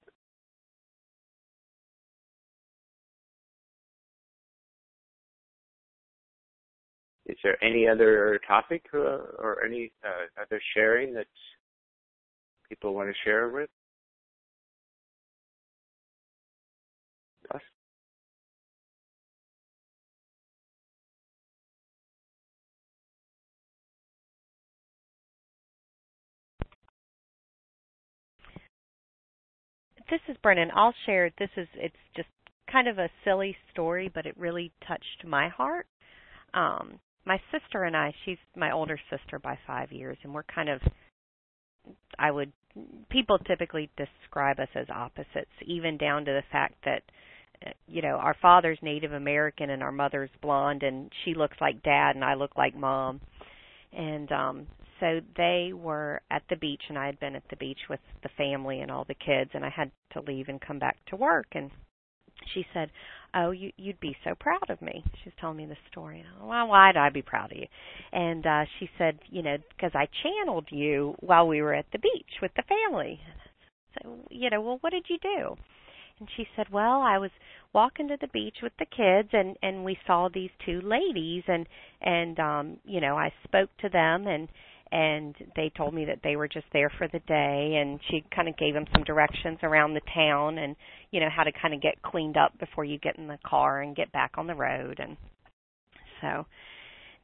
[7.27, 8.97] Is there any other topic uh,
[9.39, 11.25] or any uh, other sharing that
[12.69, 13.69] people want to share with?
[30.09, 30.69] This is Brennan.
[30.75, 31.31] I'll share.
[31.39, 32.27] This is it's just
[32.71, 35.87] kind of a silly story, but it really touched my heart.
[36.53, 40.69] Um, my sister and I, she's my older sister by five years, and we're kind
[40.69, 40.79] of,
[42.19, 42.51] I would,
[43.09, 47.01] people typically describe us as opposites, even down to the fact that,
[47.65, 51.81] uh, you know, our father's Native American and our mother's blonde, and she looks like
[51.81, 53.21] dad, and I look like mom.
[53.91, 54.67] And um
[54.99, 58.29] so they were at the beach, and I had been at the beach with the
[58.37, 61.47] family and all the kids, and I had to leave and come back to work,
[61.53, 61.71] and
[62.53, 62.91] she said,
[63.33, 66.19] "Oh, you you'd be so proud of me." She was telling me the story.
[66.19, 67.67] And, well, why'd I be proud of you?
[68.11, 71.99] And uh she said, "You know, because I channeled you while we were at the
[71.99, 73.19] beach with the family."
[73.93, 75.55] So, you know, well, what did you do?
[76.19, 77.31] And she said, "Well, I was
[77.73, 81.67] walking to the beach with the kids and and we saw these two ladies and
[82.01, 84.49] and um, you know, I spoke to them and
[84.95, 88.47] and they told me that they were just there for the day and she kind
[88.47, 90.73] of gave them some directions around the town and
[91.11, 93.81] you know how to kind of get cleaned up before you get in the car
[93.81, 95.17] and get back on the road and
[96.21, 96.45] so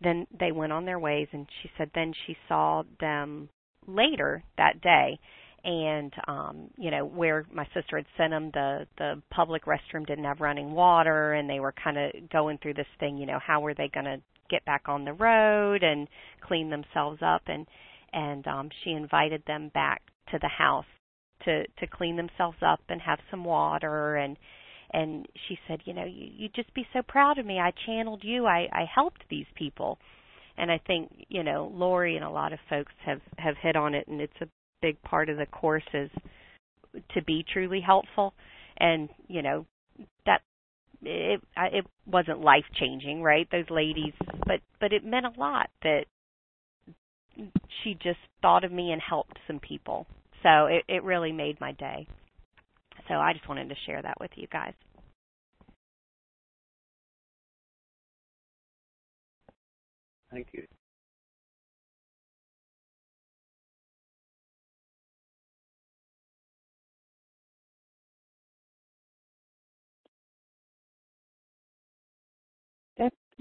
[0.03, 3.47] then they went on their ways and she said then she saw them
[3.87, 5.17] later that day
[5.63, 10.25] and um you know where my sister had sent them the the public restroom didn't
[10.25, 13.61] have running water and they were kind of going through this thing you know how
[13.61, 14.17] were they going to
[14.51, 16.07] get back on the road and
[16.45, 17.65] clean themselves up and
[18.13, 20.85] and um she invited them back to the house
[21.45, 24.37] to to clean themselves up and have some water and
[24.93, 27.59] and she said you know you you'd just be so proud of me.
[27.59, 28.45] I channeled you.
[28.45, 29.97] I i helped these people.
[30.57, 33.95] And i think you know lori and a lot of folks have have hit on
[33.95, 34.47] it and it's a
[34.81, 36.09] big part of the course is
[37.13, 38.33] to be truly helpful.
[38.77, 39.65] And you know
[40.25, 40.41] that
[41.03, 43.47] it it wasn't life changing, right?
[43.51, 44.13] Those ladies,
[44.45, 46.05] but but it meant a lot that
[47.83, 50.07] she just thought of me and helped some people.
[50.43, 52.07] So it it really made my day.
[53.07, 54.73] So I just wanted to share that with you guys.
[60.31, 60.67] Thank you.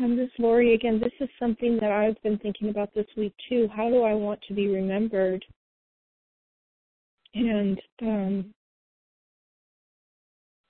[0.01, 0.99] Um, this Lori again.
[0.99, 3.69] This is something that I've been thinking about this week too.
[3.75, 5.45] How do I want to be remembered?
[7.35, 8.55] And um,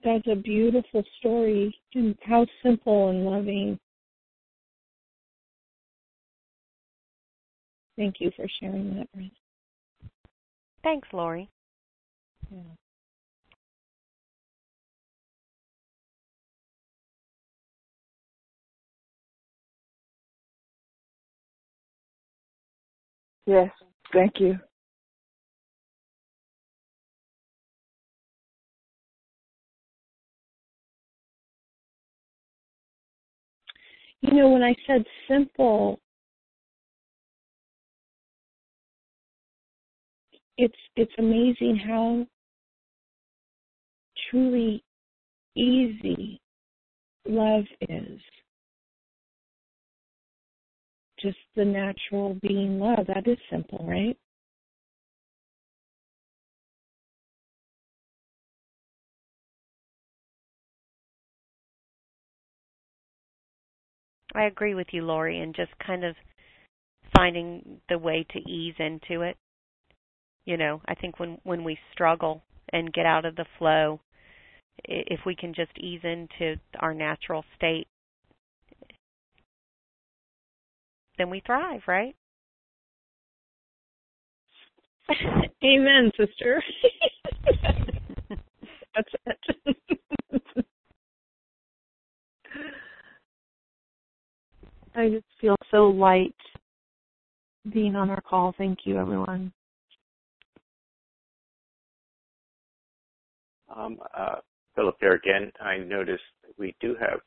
[0.03, 3.79] that's a beautiful story, and how simple and loving.
[7.97, 9.33] Thank you for sharing that, Brent.
[10.83, 11.49] Thanks, Lori.
[12.51, 12.63] Yeah.
[23.51, 23.71] Yes,
[24.13, 24.59] thank you.
[34.23, 36.01] You know, when I said simple,
[40.59, 42.27] it's it's amazing how
[44.31, 44.85] truly
[45.57, 46.41] easy
[47.29, 48.21] love is
[51.23, 53.07] just the natural being love.
[53.07, 54.17] That is simple, right?
[64.35, 66.15] I agree with you, Lori, and just kind of
[67.15, 69.37] finding the way to ease into it.
[70.45, 72.43] You know, I think when when we struggle
[72.73, 74.01] and get out of the flow,
[74.85, 77.89] if we can just ease into our natural state,
[81.21, 82.17] then we thrive, right?
[85.65, 86.63] Amen, sister.
[88.95, 89.39] That's it.
[94.95, 96.35] I just feel so light
[97.73, 98.55] being on our call.
[98.57, 99.53] Thank you, everyone.
[103.75, 104.37] Um, uh,
[104.75, 105.53] Philip here again.
[105.61, 106.23] I noticed
[106.59, 107.21] we do have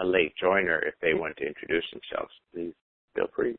[0.00, 2.32] a late joiner if they want to introduce themselves.
[2.52, 2.72] Please
[3.14, 3.56] feel free.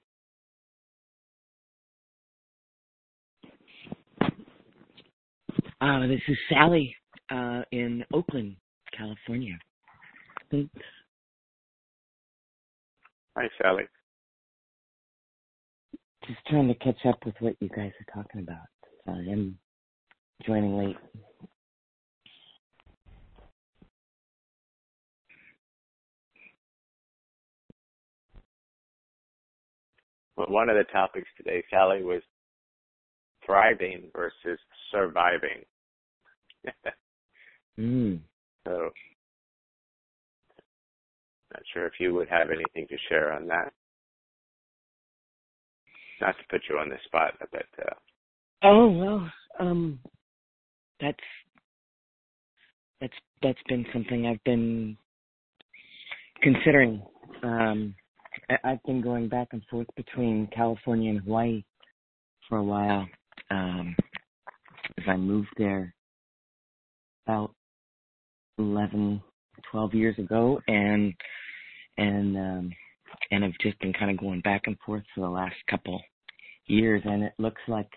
[5.80, 6.96] Uh, this is Sally
[7.32, 8.56] uh, in Oakland,
[8.96, 9.58] California.
[10.52, 10.70] Thanks.
[13.36, 13.84] Hi, Sally.
[16.28, 18.68] Just trying to catch up with what you guys are talking about.
[19.06, 19.58] Sorry, I'm
[20.46, 20.98] joining late.
[30.36, 32.22] One of the topics today, Sally, was
[33.46, 34.60] thriving versus
[34.92, 35.64] surviving.
[37.80, 38.20] mm.
[38.66, 38.90] So,
[41.52, 43.74] not sure if you would have anything to share on that.
[46.22, 47.94] Not to put you on the spot, but uh,
[48.64, 50.00] oh well, um,
[51.00, 51.18] that's
[53.02, 54.98] that's that's been something I've been
[56.44, 57.02] considering.
[57.42, 57.96] Um,
[58.64, 61.64] I've been going back and forth between California and Hawaii
[62.48, 63.08] for a while.
[63.50, 63.96] Um,
[64.98, 65.94] as I moved there
[67.26, 67.54] about
[68.58, 69.22] 11,
[69.72, 71.14] 12 years ago, and
[71.98, 72.72] and um,
[73.32, 76.02] and I've just been kind of going back and forth for the last couple
[76.66, 77.90] years, and it looks like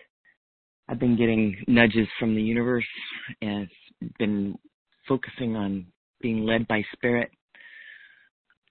[0.87, 2.85] I've been getting nudges from the universe,
[3.41, 3.67] and
[4.01, 4.55] it's been
[5.07, 5.85] focusing on
[6.21, 7.29] being led by spirit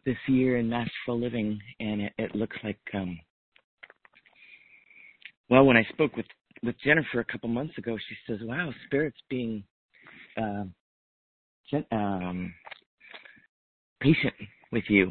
[0.05, 3.19] this year in masterful living, and it, it looks like um,
[5.51, 6.27] well, when I spoke with
[6.63, 9.65] with Jennifer a couple months ago, she says, "Wow, spirit's being
[10.37, 10.65] uh,
[11.71, 12.55] gen- um,
[14.01, 14.35] patient
[14.73, 15.11] with you,"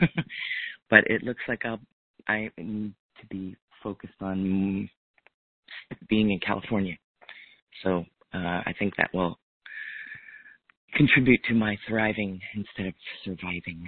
[0.90, 1.80] but it looks like I'll
[2.28, 4.88] I need to be focused on
[6.08, 6.96] being in California.
[7.82, 9.38] So uh, I think that will
[10.94, 13.84] contribute to my thriving instead of surviving.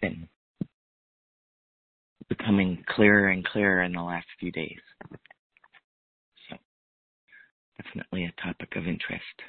[0.00, 0.28] Been
[2.28, 4.80] becoming clearer and clearer in the last few days.
[6.50, 6.56] So
[7.80, 9.42] definitely a topic of interest.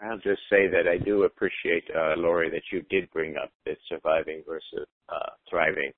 [0.00, 3.78] I'll just say that I do appreciate, uh, Lori, that you did bring up this
[3.88, 5.92] surviving versus uh, thriving.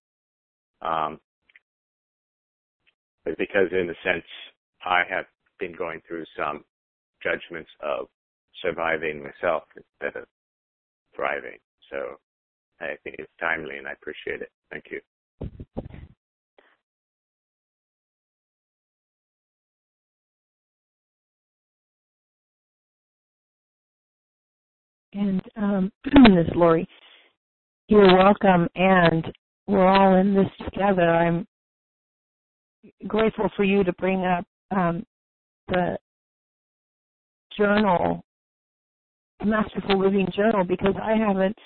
[0.82, 1.20] Um,
[3.24, 4.24] because, in a sense,
[4.84, 5.26] I have
[5.58, 6.64] been going through some
[7.22, 8.06] judgments of
[8.62, 10.28] surviving myself instead of
[11.14, 11.58] thriving.
[11.90, 12.16] So
[12.80, 14.50] I think it's timely and I appreciate it.
[14.70, 15.00] Thank you.
[25.18, 25.92] And um,
[26.30, 26.86] Miss Lori,
[27.88, 29.26] you're welcome, and
[29.66, 31.10] we're all in this together.
[31.10, 31.44] I'm
[33.08, 35.04] grateful for you to bring up um,
[35.66, 35.98] the
[37.56, 38.22] journal,
[39.44, 41.58] Masterful Living Journal, because I haven't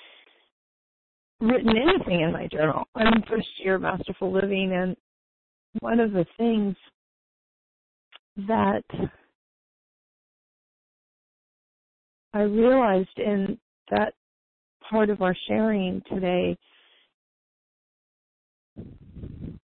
[1.39, 2.85] written anything in my journal.
[2.95, 4.97] I'm first year Masterful Living, and
[5.79, 6.75] one of the things
[8.47, 8.83] that
[12.33, 13.57] I realized in
[13.91, 14.13] that
[14.89, 16.57] part of our sharing today,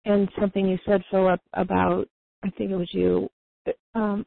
[0.06, 2.08] and something you said, Philip, about
[2.44, 3.30] I think it was you,
[3.94, 4.26] um,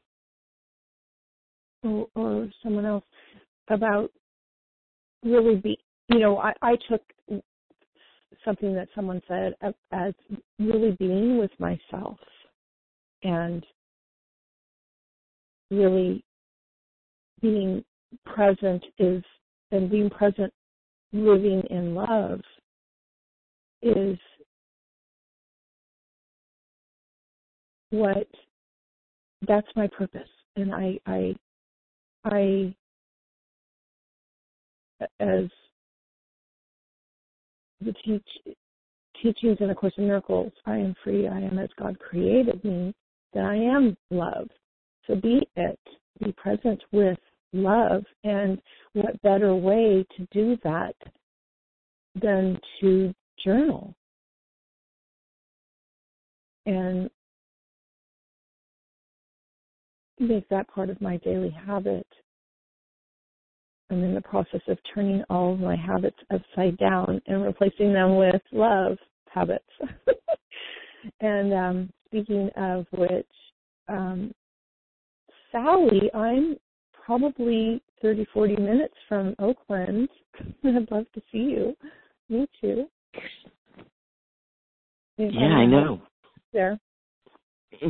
[1.82, 3.04] or, or someone else,
[3.68, 4.10] about
[5.24, 5.78] really be,
[6.08, 7.02] you know, I, I took
[8.44, 9.54] something that someone said
[9.92, 10.14] as
[10.58, 12.18] really being with myself
[13.22, 13.64] and
[15.70, 16.24] really
[17.42, 17.84] being
[18.24, 19.22] present is
[19.72, 20.52] and being present
[21.12, 22.40] living in love
[23.82, 24.18] is
[27.90, 28.26] what
[29.46, 30.28] that's my purpose.
[30.56, 31.34] And i i
[32.24, 32.74] i
[35.20, 35.44] as
[37.80, 38.26] the teach
[39.22, 42.94] teachings in a course in miracles i am free i am as god created me
[43.32, 44.48] that i am love.
[45.06, 45.78] So be it
[46.22, 47.18] be present with
[47.52, 48.04] love.
[48.24, 48.60] And
[48.92, 50.94] what better way to do that
[52.20, 53.94] than to journal?
[56.66, 57.10] And
[60.18, 62.06] make that part of my daily habit.
[63.90, 68.16] I'm in the process of turning all of my habits upside down and replacing them
[68.16, 68.98] with love
[69.28, 69.64] habits.
[71.20, 73.26] and um, speaking of which,
[73.88, 74.30] um,
[75.50, 76.56] Sally, I'm
[77.04, 80.08] probably 30, 40 minutes from Oakland.
[80.64, 81.76] I'd love to see you.
[82.28, 82.86] Me too.
[85.16, 86.00] Yeah, I know.
[86.52, 86.78] There.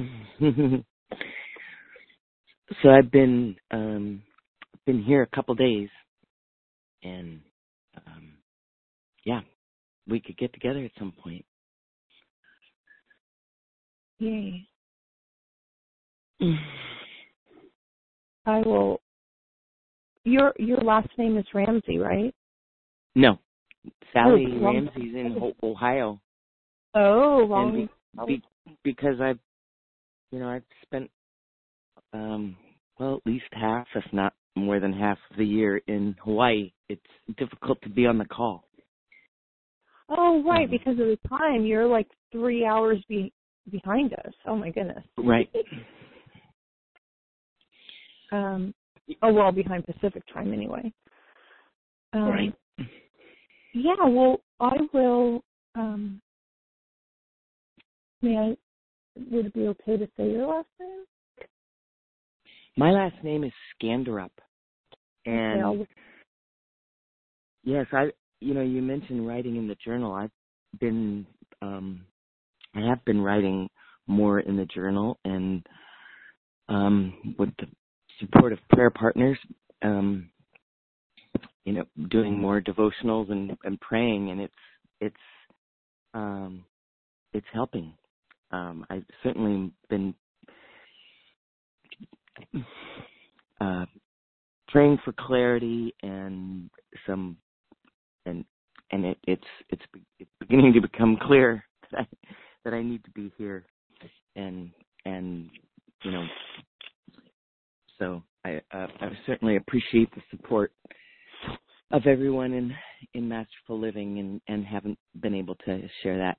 [2.83, 4.23] so I've been um
[4.87, 5.89] been here a couple days
[7.03, 7.41] and
[8.07, 8.35] um
[9.25, 9.41] yeah,
[10.09, 11.45] we could get together at some point.
[14.19, 14.67] Yay.
[18.47, 19.01] I will
[20.25, 22.35] your your last name is Ramsey, right?
[23.15, 23.39] No.
[24.13, 26.21] Sally Oh, Ramsey's in Ho- Ohio.
[26.95, 27.89] Oh, And wrong.
[28.27, 29.39] be, be, because I've
[30.31, 31.11] you know, I've spent
[32.13, 32.57] um
[32.99, 36.73] well at least half, if not more than half of the year in Hawaii.
[36.89, 37.01] It's
[37.39, 38.65] difficult to be on the call.
[40.09, 40.71] Oh, right, Mhm.
[40.73, 41.65] because of the time.
[41.65, 43.33] You're like three hours be-
[43.71, 44.35] behind us.
[44.45, 45.05] Oh my goodness.
[45.17, 45.49] Right.
[48.33, 48.75] Um,
[49.23, 50.93] oh well, behind Pacific time anyway.
[52.13, 52.55] Um, Right.
[53.75, 53.95] Yeah.
[54.07, 55.45] Well, I will.
[55.75, 56.21] Um,
[58.23, 58.57] may I?
[59.31, 61.05] Would it be okay to say your last name?
[62.77, 63.53] My last name is
[63.83, 64.31] Scanderup.
[65.27, 65.87] And I'll-
[67.65, 70.13] yes, I you know, you mentioned writing in the journal.
[70.15, 70.31] I've
[70.81, 71.27] been
[71.63, 72.07] um
[72.75, 73.69] I have been writing
[74.07, 75.67] more in the journal and
[76.69, 77.67] um with the
[78.21, 79.39] support of prayer partners,
[79.83, 80.31] um
[81.65, 84.55] you know, doing more devotionals and, and praying and it's
[85.01, 85.17] it's
[86.15, 86.65] um
[87.33, 87.93] it's helping.
[88.51, 90.15] Um I've certainly been
[93.61, 93.87] uh
[94.69, 96.71] praying for clarity and
[97.07, 97.37] some
[98.27, 98.45] and
[98.93, 99.83] and it, it's it's
[100.19, 102.07] it's beginning to become clear that I,
[102.65, 103.65] that I need to be here
[104.37, 104.71] and
[105.05, 105.51] and
[106.03, 106.25] you know
[108.01, 110.73] so I uh, I certainly appreciate the support
[111.93, 112.75] of everyone in
[113.15, 116.39] in masterful living and and haven't been able to share that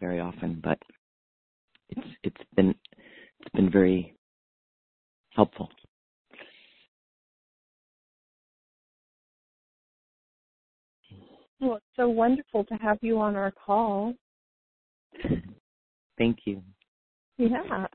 [0.00, 0.78] very often but
[1.90, 2.74] it's it's been
[3.40, 4.16] it's been very
[5.36, 5.68] helpful
[11.60, 14.12] Well, it's so wonderful to have you on our call.
[16.18, 16.62] thank you
[17.38, 17.86] Yeah.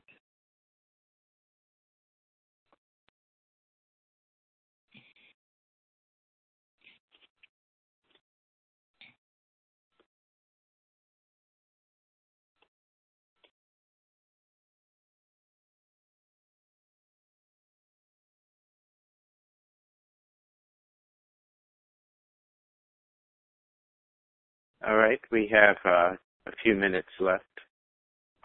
[24.86, 26.16] All right, we have uh,
[26.46, 27.44] a few minutes left.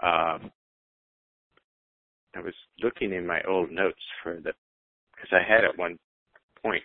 [0.02, 0.52] Um,
[2.36, 4.54] I was looking in my old notes for the
[5.16, 5.98] because I had at one
[6.64, 6.84] point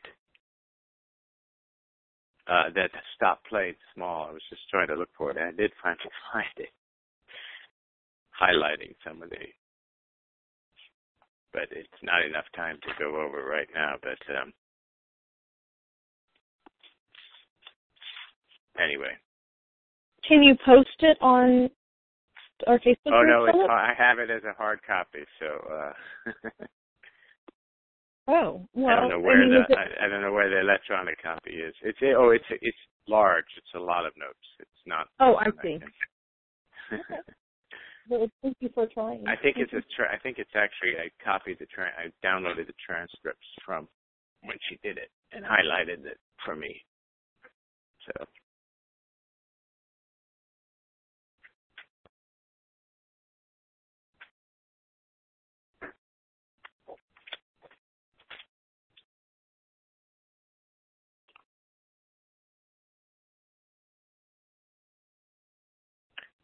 [2.48, 4.28] uh, that stop playing small.
[4.28, 6.00] I was just trying to look for it, and I did finally
[6.32, 6.70] find it,
[8.40, 9.36] highlighting some of the.
[11.52, 13.96] But it's not enough time to go over right now.
[14.02, 14.52] But um,
[18.80, 19.14] anyway,
[20.26, 21.70] Can you post it on
[22.66, 25.92] our Facebook Oh no, it's I have it as a hard copy, so uh
[28.28, 30.60] Oh, well, I don't know where mean, the it- I, I don't know where the
[30.60, 31.74] electronic copy is.
[31.82, 33.46] It's oh it's it's large.
[33.56, 34.46] It's a lot of notes.
[34.60, 35.08] It's not.
[35.18, 35.78] Oh, I I see.
[38.08, 39.22] Well, thank you for trying.
[39.28, 42.66] I think it's a tra- I think it's actually I copied the tra- I downloaded
[42.66, 43.86] the transcripts from
[44.42, 46.74] when she did it and highlighted it for me.
[48.06, 48.24] So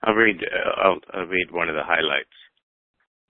[0.07, 0.39] I'll read.
[0.85, 2.31] I'll, I'll read one of the highlights.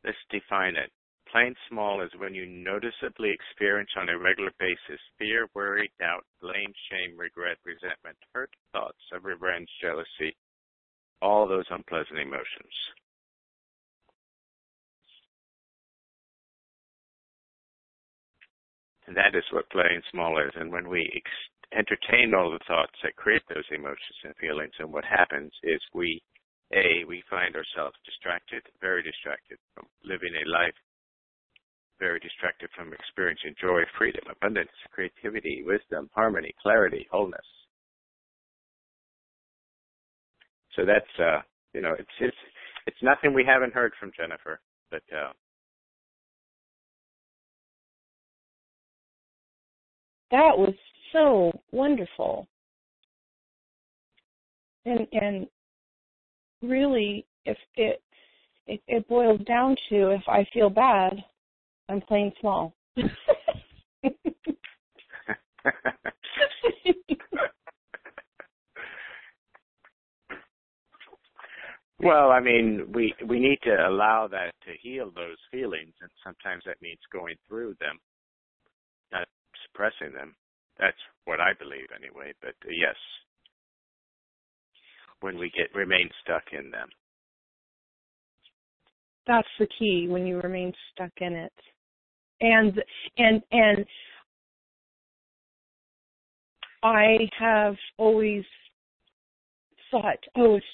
[0.05, 0.91] Let's define it.
[1.33, 6.73] Playing small is when you noticeably experience on a regular basis fear, worry, doubt, blame,
[6.91, 10.37] shame, regret, resentment, hurt, thoughts of revenge, jealousy,
[11.23, 12.75] all those unpleasant emotions.
[19.07, 20.53] And that is what playing small is.
[20.57, 24.93] And when we ex- entertain all the thoughts that create those emotions and feelings, and
[24.93, 26.23] what happens is we
[26.73, 30.75] a, we find ourselves distracted, very distracted from living a life
[31.99, 37.41] very distracted from experiencing joy, freedom, abundance, creativity, wisdom, harmony, clarity, wholeness.
[40.75, 41.41] So that's uh
[41.73, 42.37] you know, it's it's
[42.87, 44.61] it's nothing we haven't heard from Jennifer,
[44.91, 45.33] but uh
[50.31, 50.75] that was
[51.13, 52.47] so wonderful.
[54.85, 55.47] And and
[56.69, 58.03] really if it
[58.67, 61.13] it, it boils down to if I feel bad,
[61.89, 62.75] I'm playing small.
[72.01, 76.65] well, I mean, we we need to allow that to heal those feelings, and sometimes
[76.67, 77.99] that means going through them,
[79.13, 79.29] not
[79.67, 80.35] suppressing them.
[80.79, 82.33] That's what I believe, anyway.
[82.41, 82.97] But uh, yes,
[85.21, 86.89] when we get remain stuck in them.
[89.27, 91.53] That's the key when you remain stuck in it.
[92.41, 92.81] And
[93.17, 93.87] and and
[96.83, 98.45] i have always
[99.91, 100.67] thought oh it's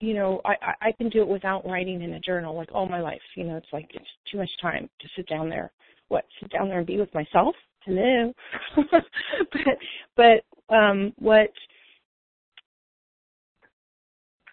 [0.00, 2.88] you know i i I can do it without writing in a journal like all
[2.88, 3.22] my life.
[3.36, 5.70] You know it's like it's too much time to sit down there.
[6.08, 7.54] What sit down there and be with myself?
[7.84, 8.32] Hello?
[9.52, 9.78] But
[10.16, 11.50] but um what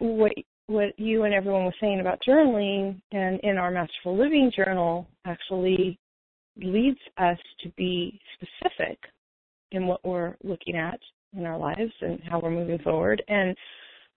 [0.01, 0.31] what
[0.67, 5.99] what you and everyone was saying about journaling and in our Masterful Living journal actually
[6.57, 8.97] leads us to be specific
[9.71, 10.99] in what we're looking at
[11.33, 13.21] in our lives and how we're moving forward.
[13.27, 13.55] And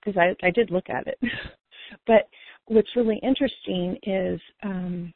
[0.04, 1.18] because I, I did look at it,
[2.06, 2.28] but
[2.66, 5.12] what's really interesting is um,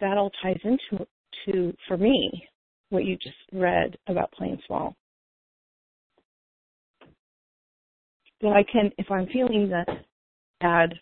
[0.00, 1.06] that all ties into
[1.46, 2.46] to for me
[2.90, 4.96] what you just read about playing small.
[8.40, 9.88] That I can, if I'm feeling that
[10.60, 10.94] bad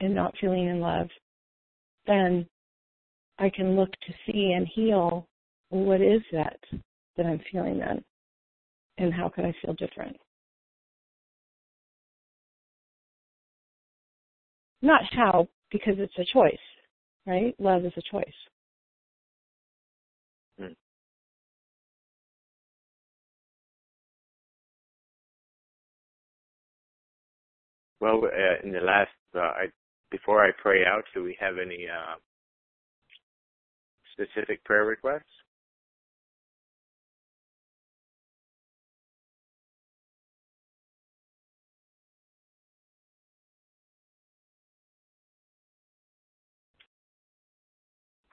[0.00, 1.08] and not feeling in love,
[2.06, 2.46] then
[3.38, 5.26] I can look to see and heal
[5.70, 6.58] what is that
[7.16, 8.04] that I'm feeling then
[8.98, 10.16] and how could I feel different.
[14.82, 16.58] Not how, because it's a choice,
[17.26, 17.54] right?
[17.58, 18.26] Love is a choice.
[28.00, 29.66] Well, uh, in the last, uh, I,
[30.10, 32.16] before I pray out, do we have any uh,
[34.12, 35.24] specific prayer requests?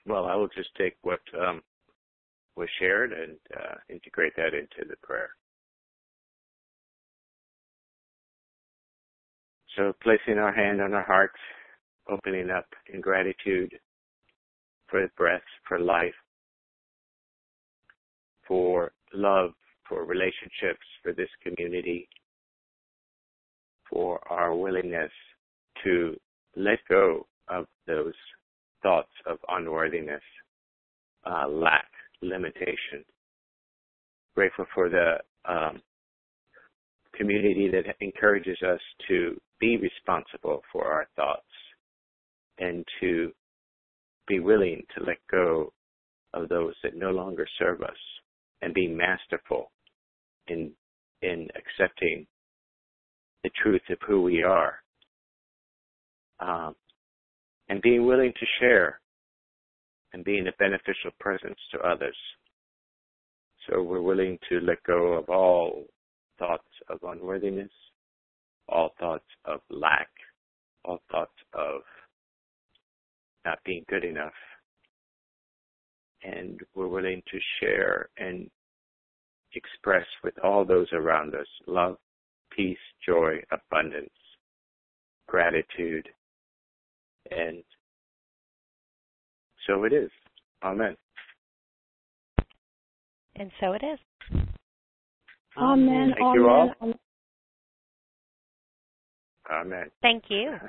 [0.05, 1.61] Well, I will just take what um,
[2.55, 5.31] was shared and uh, integrate that into the prayer.
[9.75, 11.31] So placing our hand on our heart,
[12.09, 13.73] opening up in gratitude
[14.87, 16.13] for breath, for life,
[18.47, 19.53] for love,
[19.89, 22.07] for relationships, for this community,
[23.89, 25.11] for our willingness
[25.83, 26.15] to
[26.55, 28.13] let go of those
[28.83, 30.21] thoughts of unworthiness,
[31.25, 31.87] uh, lack,
[32.21, 33.03] limitation.
[34.35, 35.15] Grateful for the
[35.51, 35.81] um,
[37.15, 41.41] community that encourages us to be responsible for our thoughts
[42.59, 43.31] and to
[44.27, 45.71] be willing to let go
[46.33, 47.97] of those that no longer serve us
[48.61, 49.71] and be masterful
[50.47, 50.71] in
[51.21, 52.25] in accepting
[53.43, 54.75] the truth of who we are
[56.39, 56.75] um,
[57.69, 58.99] and being willing to share
[60.13, 62.15] and being a beneficial presence to others.
[63.67, 65.85] So we're willing to let go of all
[66.37, 67.71] thoughts of unworthiness,
[68.69, 70.09] all thoughts of lack,
[70.85, 71.81] all thoughts of
[73.45, 74.33] not being good enough.
[76.23, 78.49] And we're willing to share and
[79.53, 81.97] express with all those around us love,
[82.55, 84.09] peace, joy, abundance,
[85.27, 86.07] gratitude,
[87.31, 87.63] and
[89.67, 90.09] so it is.
[90.63, 90.95] Amen.
[93.35, 93.99] And so it is.
[95.57, 96.13] Amen.
[96.15, 96.33] Thank amen.
[96.33, 96.73] you all.
[96.81, 96.95] Amen.
[100.01, 100.53] Thank you.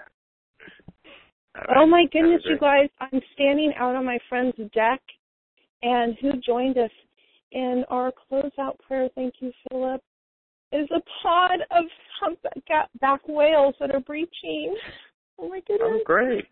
[1.78, 2.88] Oh my goodness, you guys!
[3.00, 5.00] I'm standing out on my friend's deck,
[5.82, 6.90] and who joined us
[7.52, 9.08] in our closeout prayer?
[9.14, 10.02] Thank you, Philip.
[10.72, 11.84] Is a pod of
[12.20, 14.76] humpback whales that are breaching.
[15.38, 15.90] Oh my goodness!
[15.92, 16.44] Oh, great!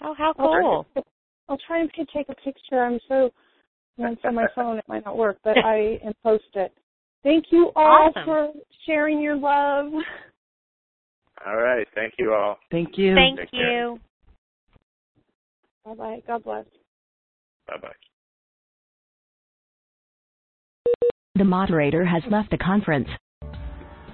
[0.00, 0.86] Oh, how cool!
[0.96, 1.06] I'll,
[1.50, 2.82] I'll try and take a picture.
[2.82, 3.30] I'm so
[3.98, 4.78] it's on my phone.
[4.78, 6.72] It might not work, but I and post it.
[7.22, 8.24] Thank you all Awesome.
[8.24, 8.52] for
[8.86, 9.92] sharing your love.
[11.44, 11.86] All right.
[11.94, 12.58] Thank you all.
[12.70, 13.14] Thank you.
[13.14, 14.00] Thank Take you.
[15.84, 16.22] Bye bye.
[16.26, 16.64] God bless.
[17.66, 17.92] Bye bye.
[21.34, 23.08] The moderator has left the conference.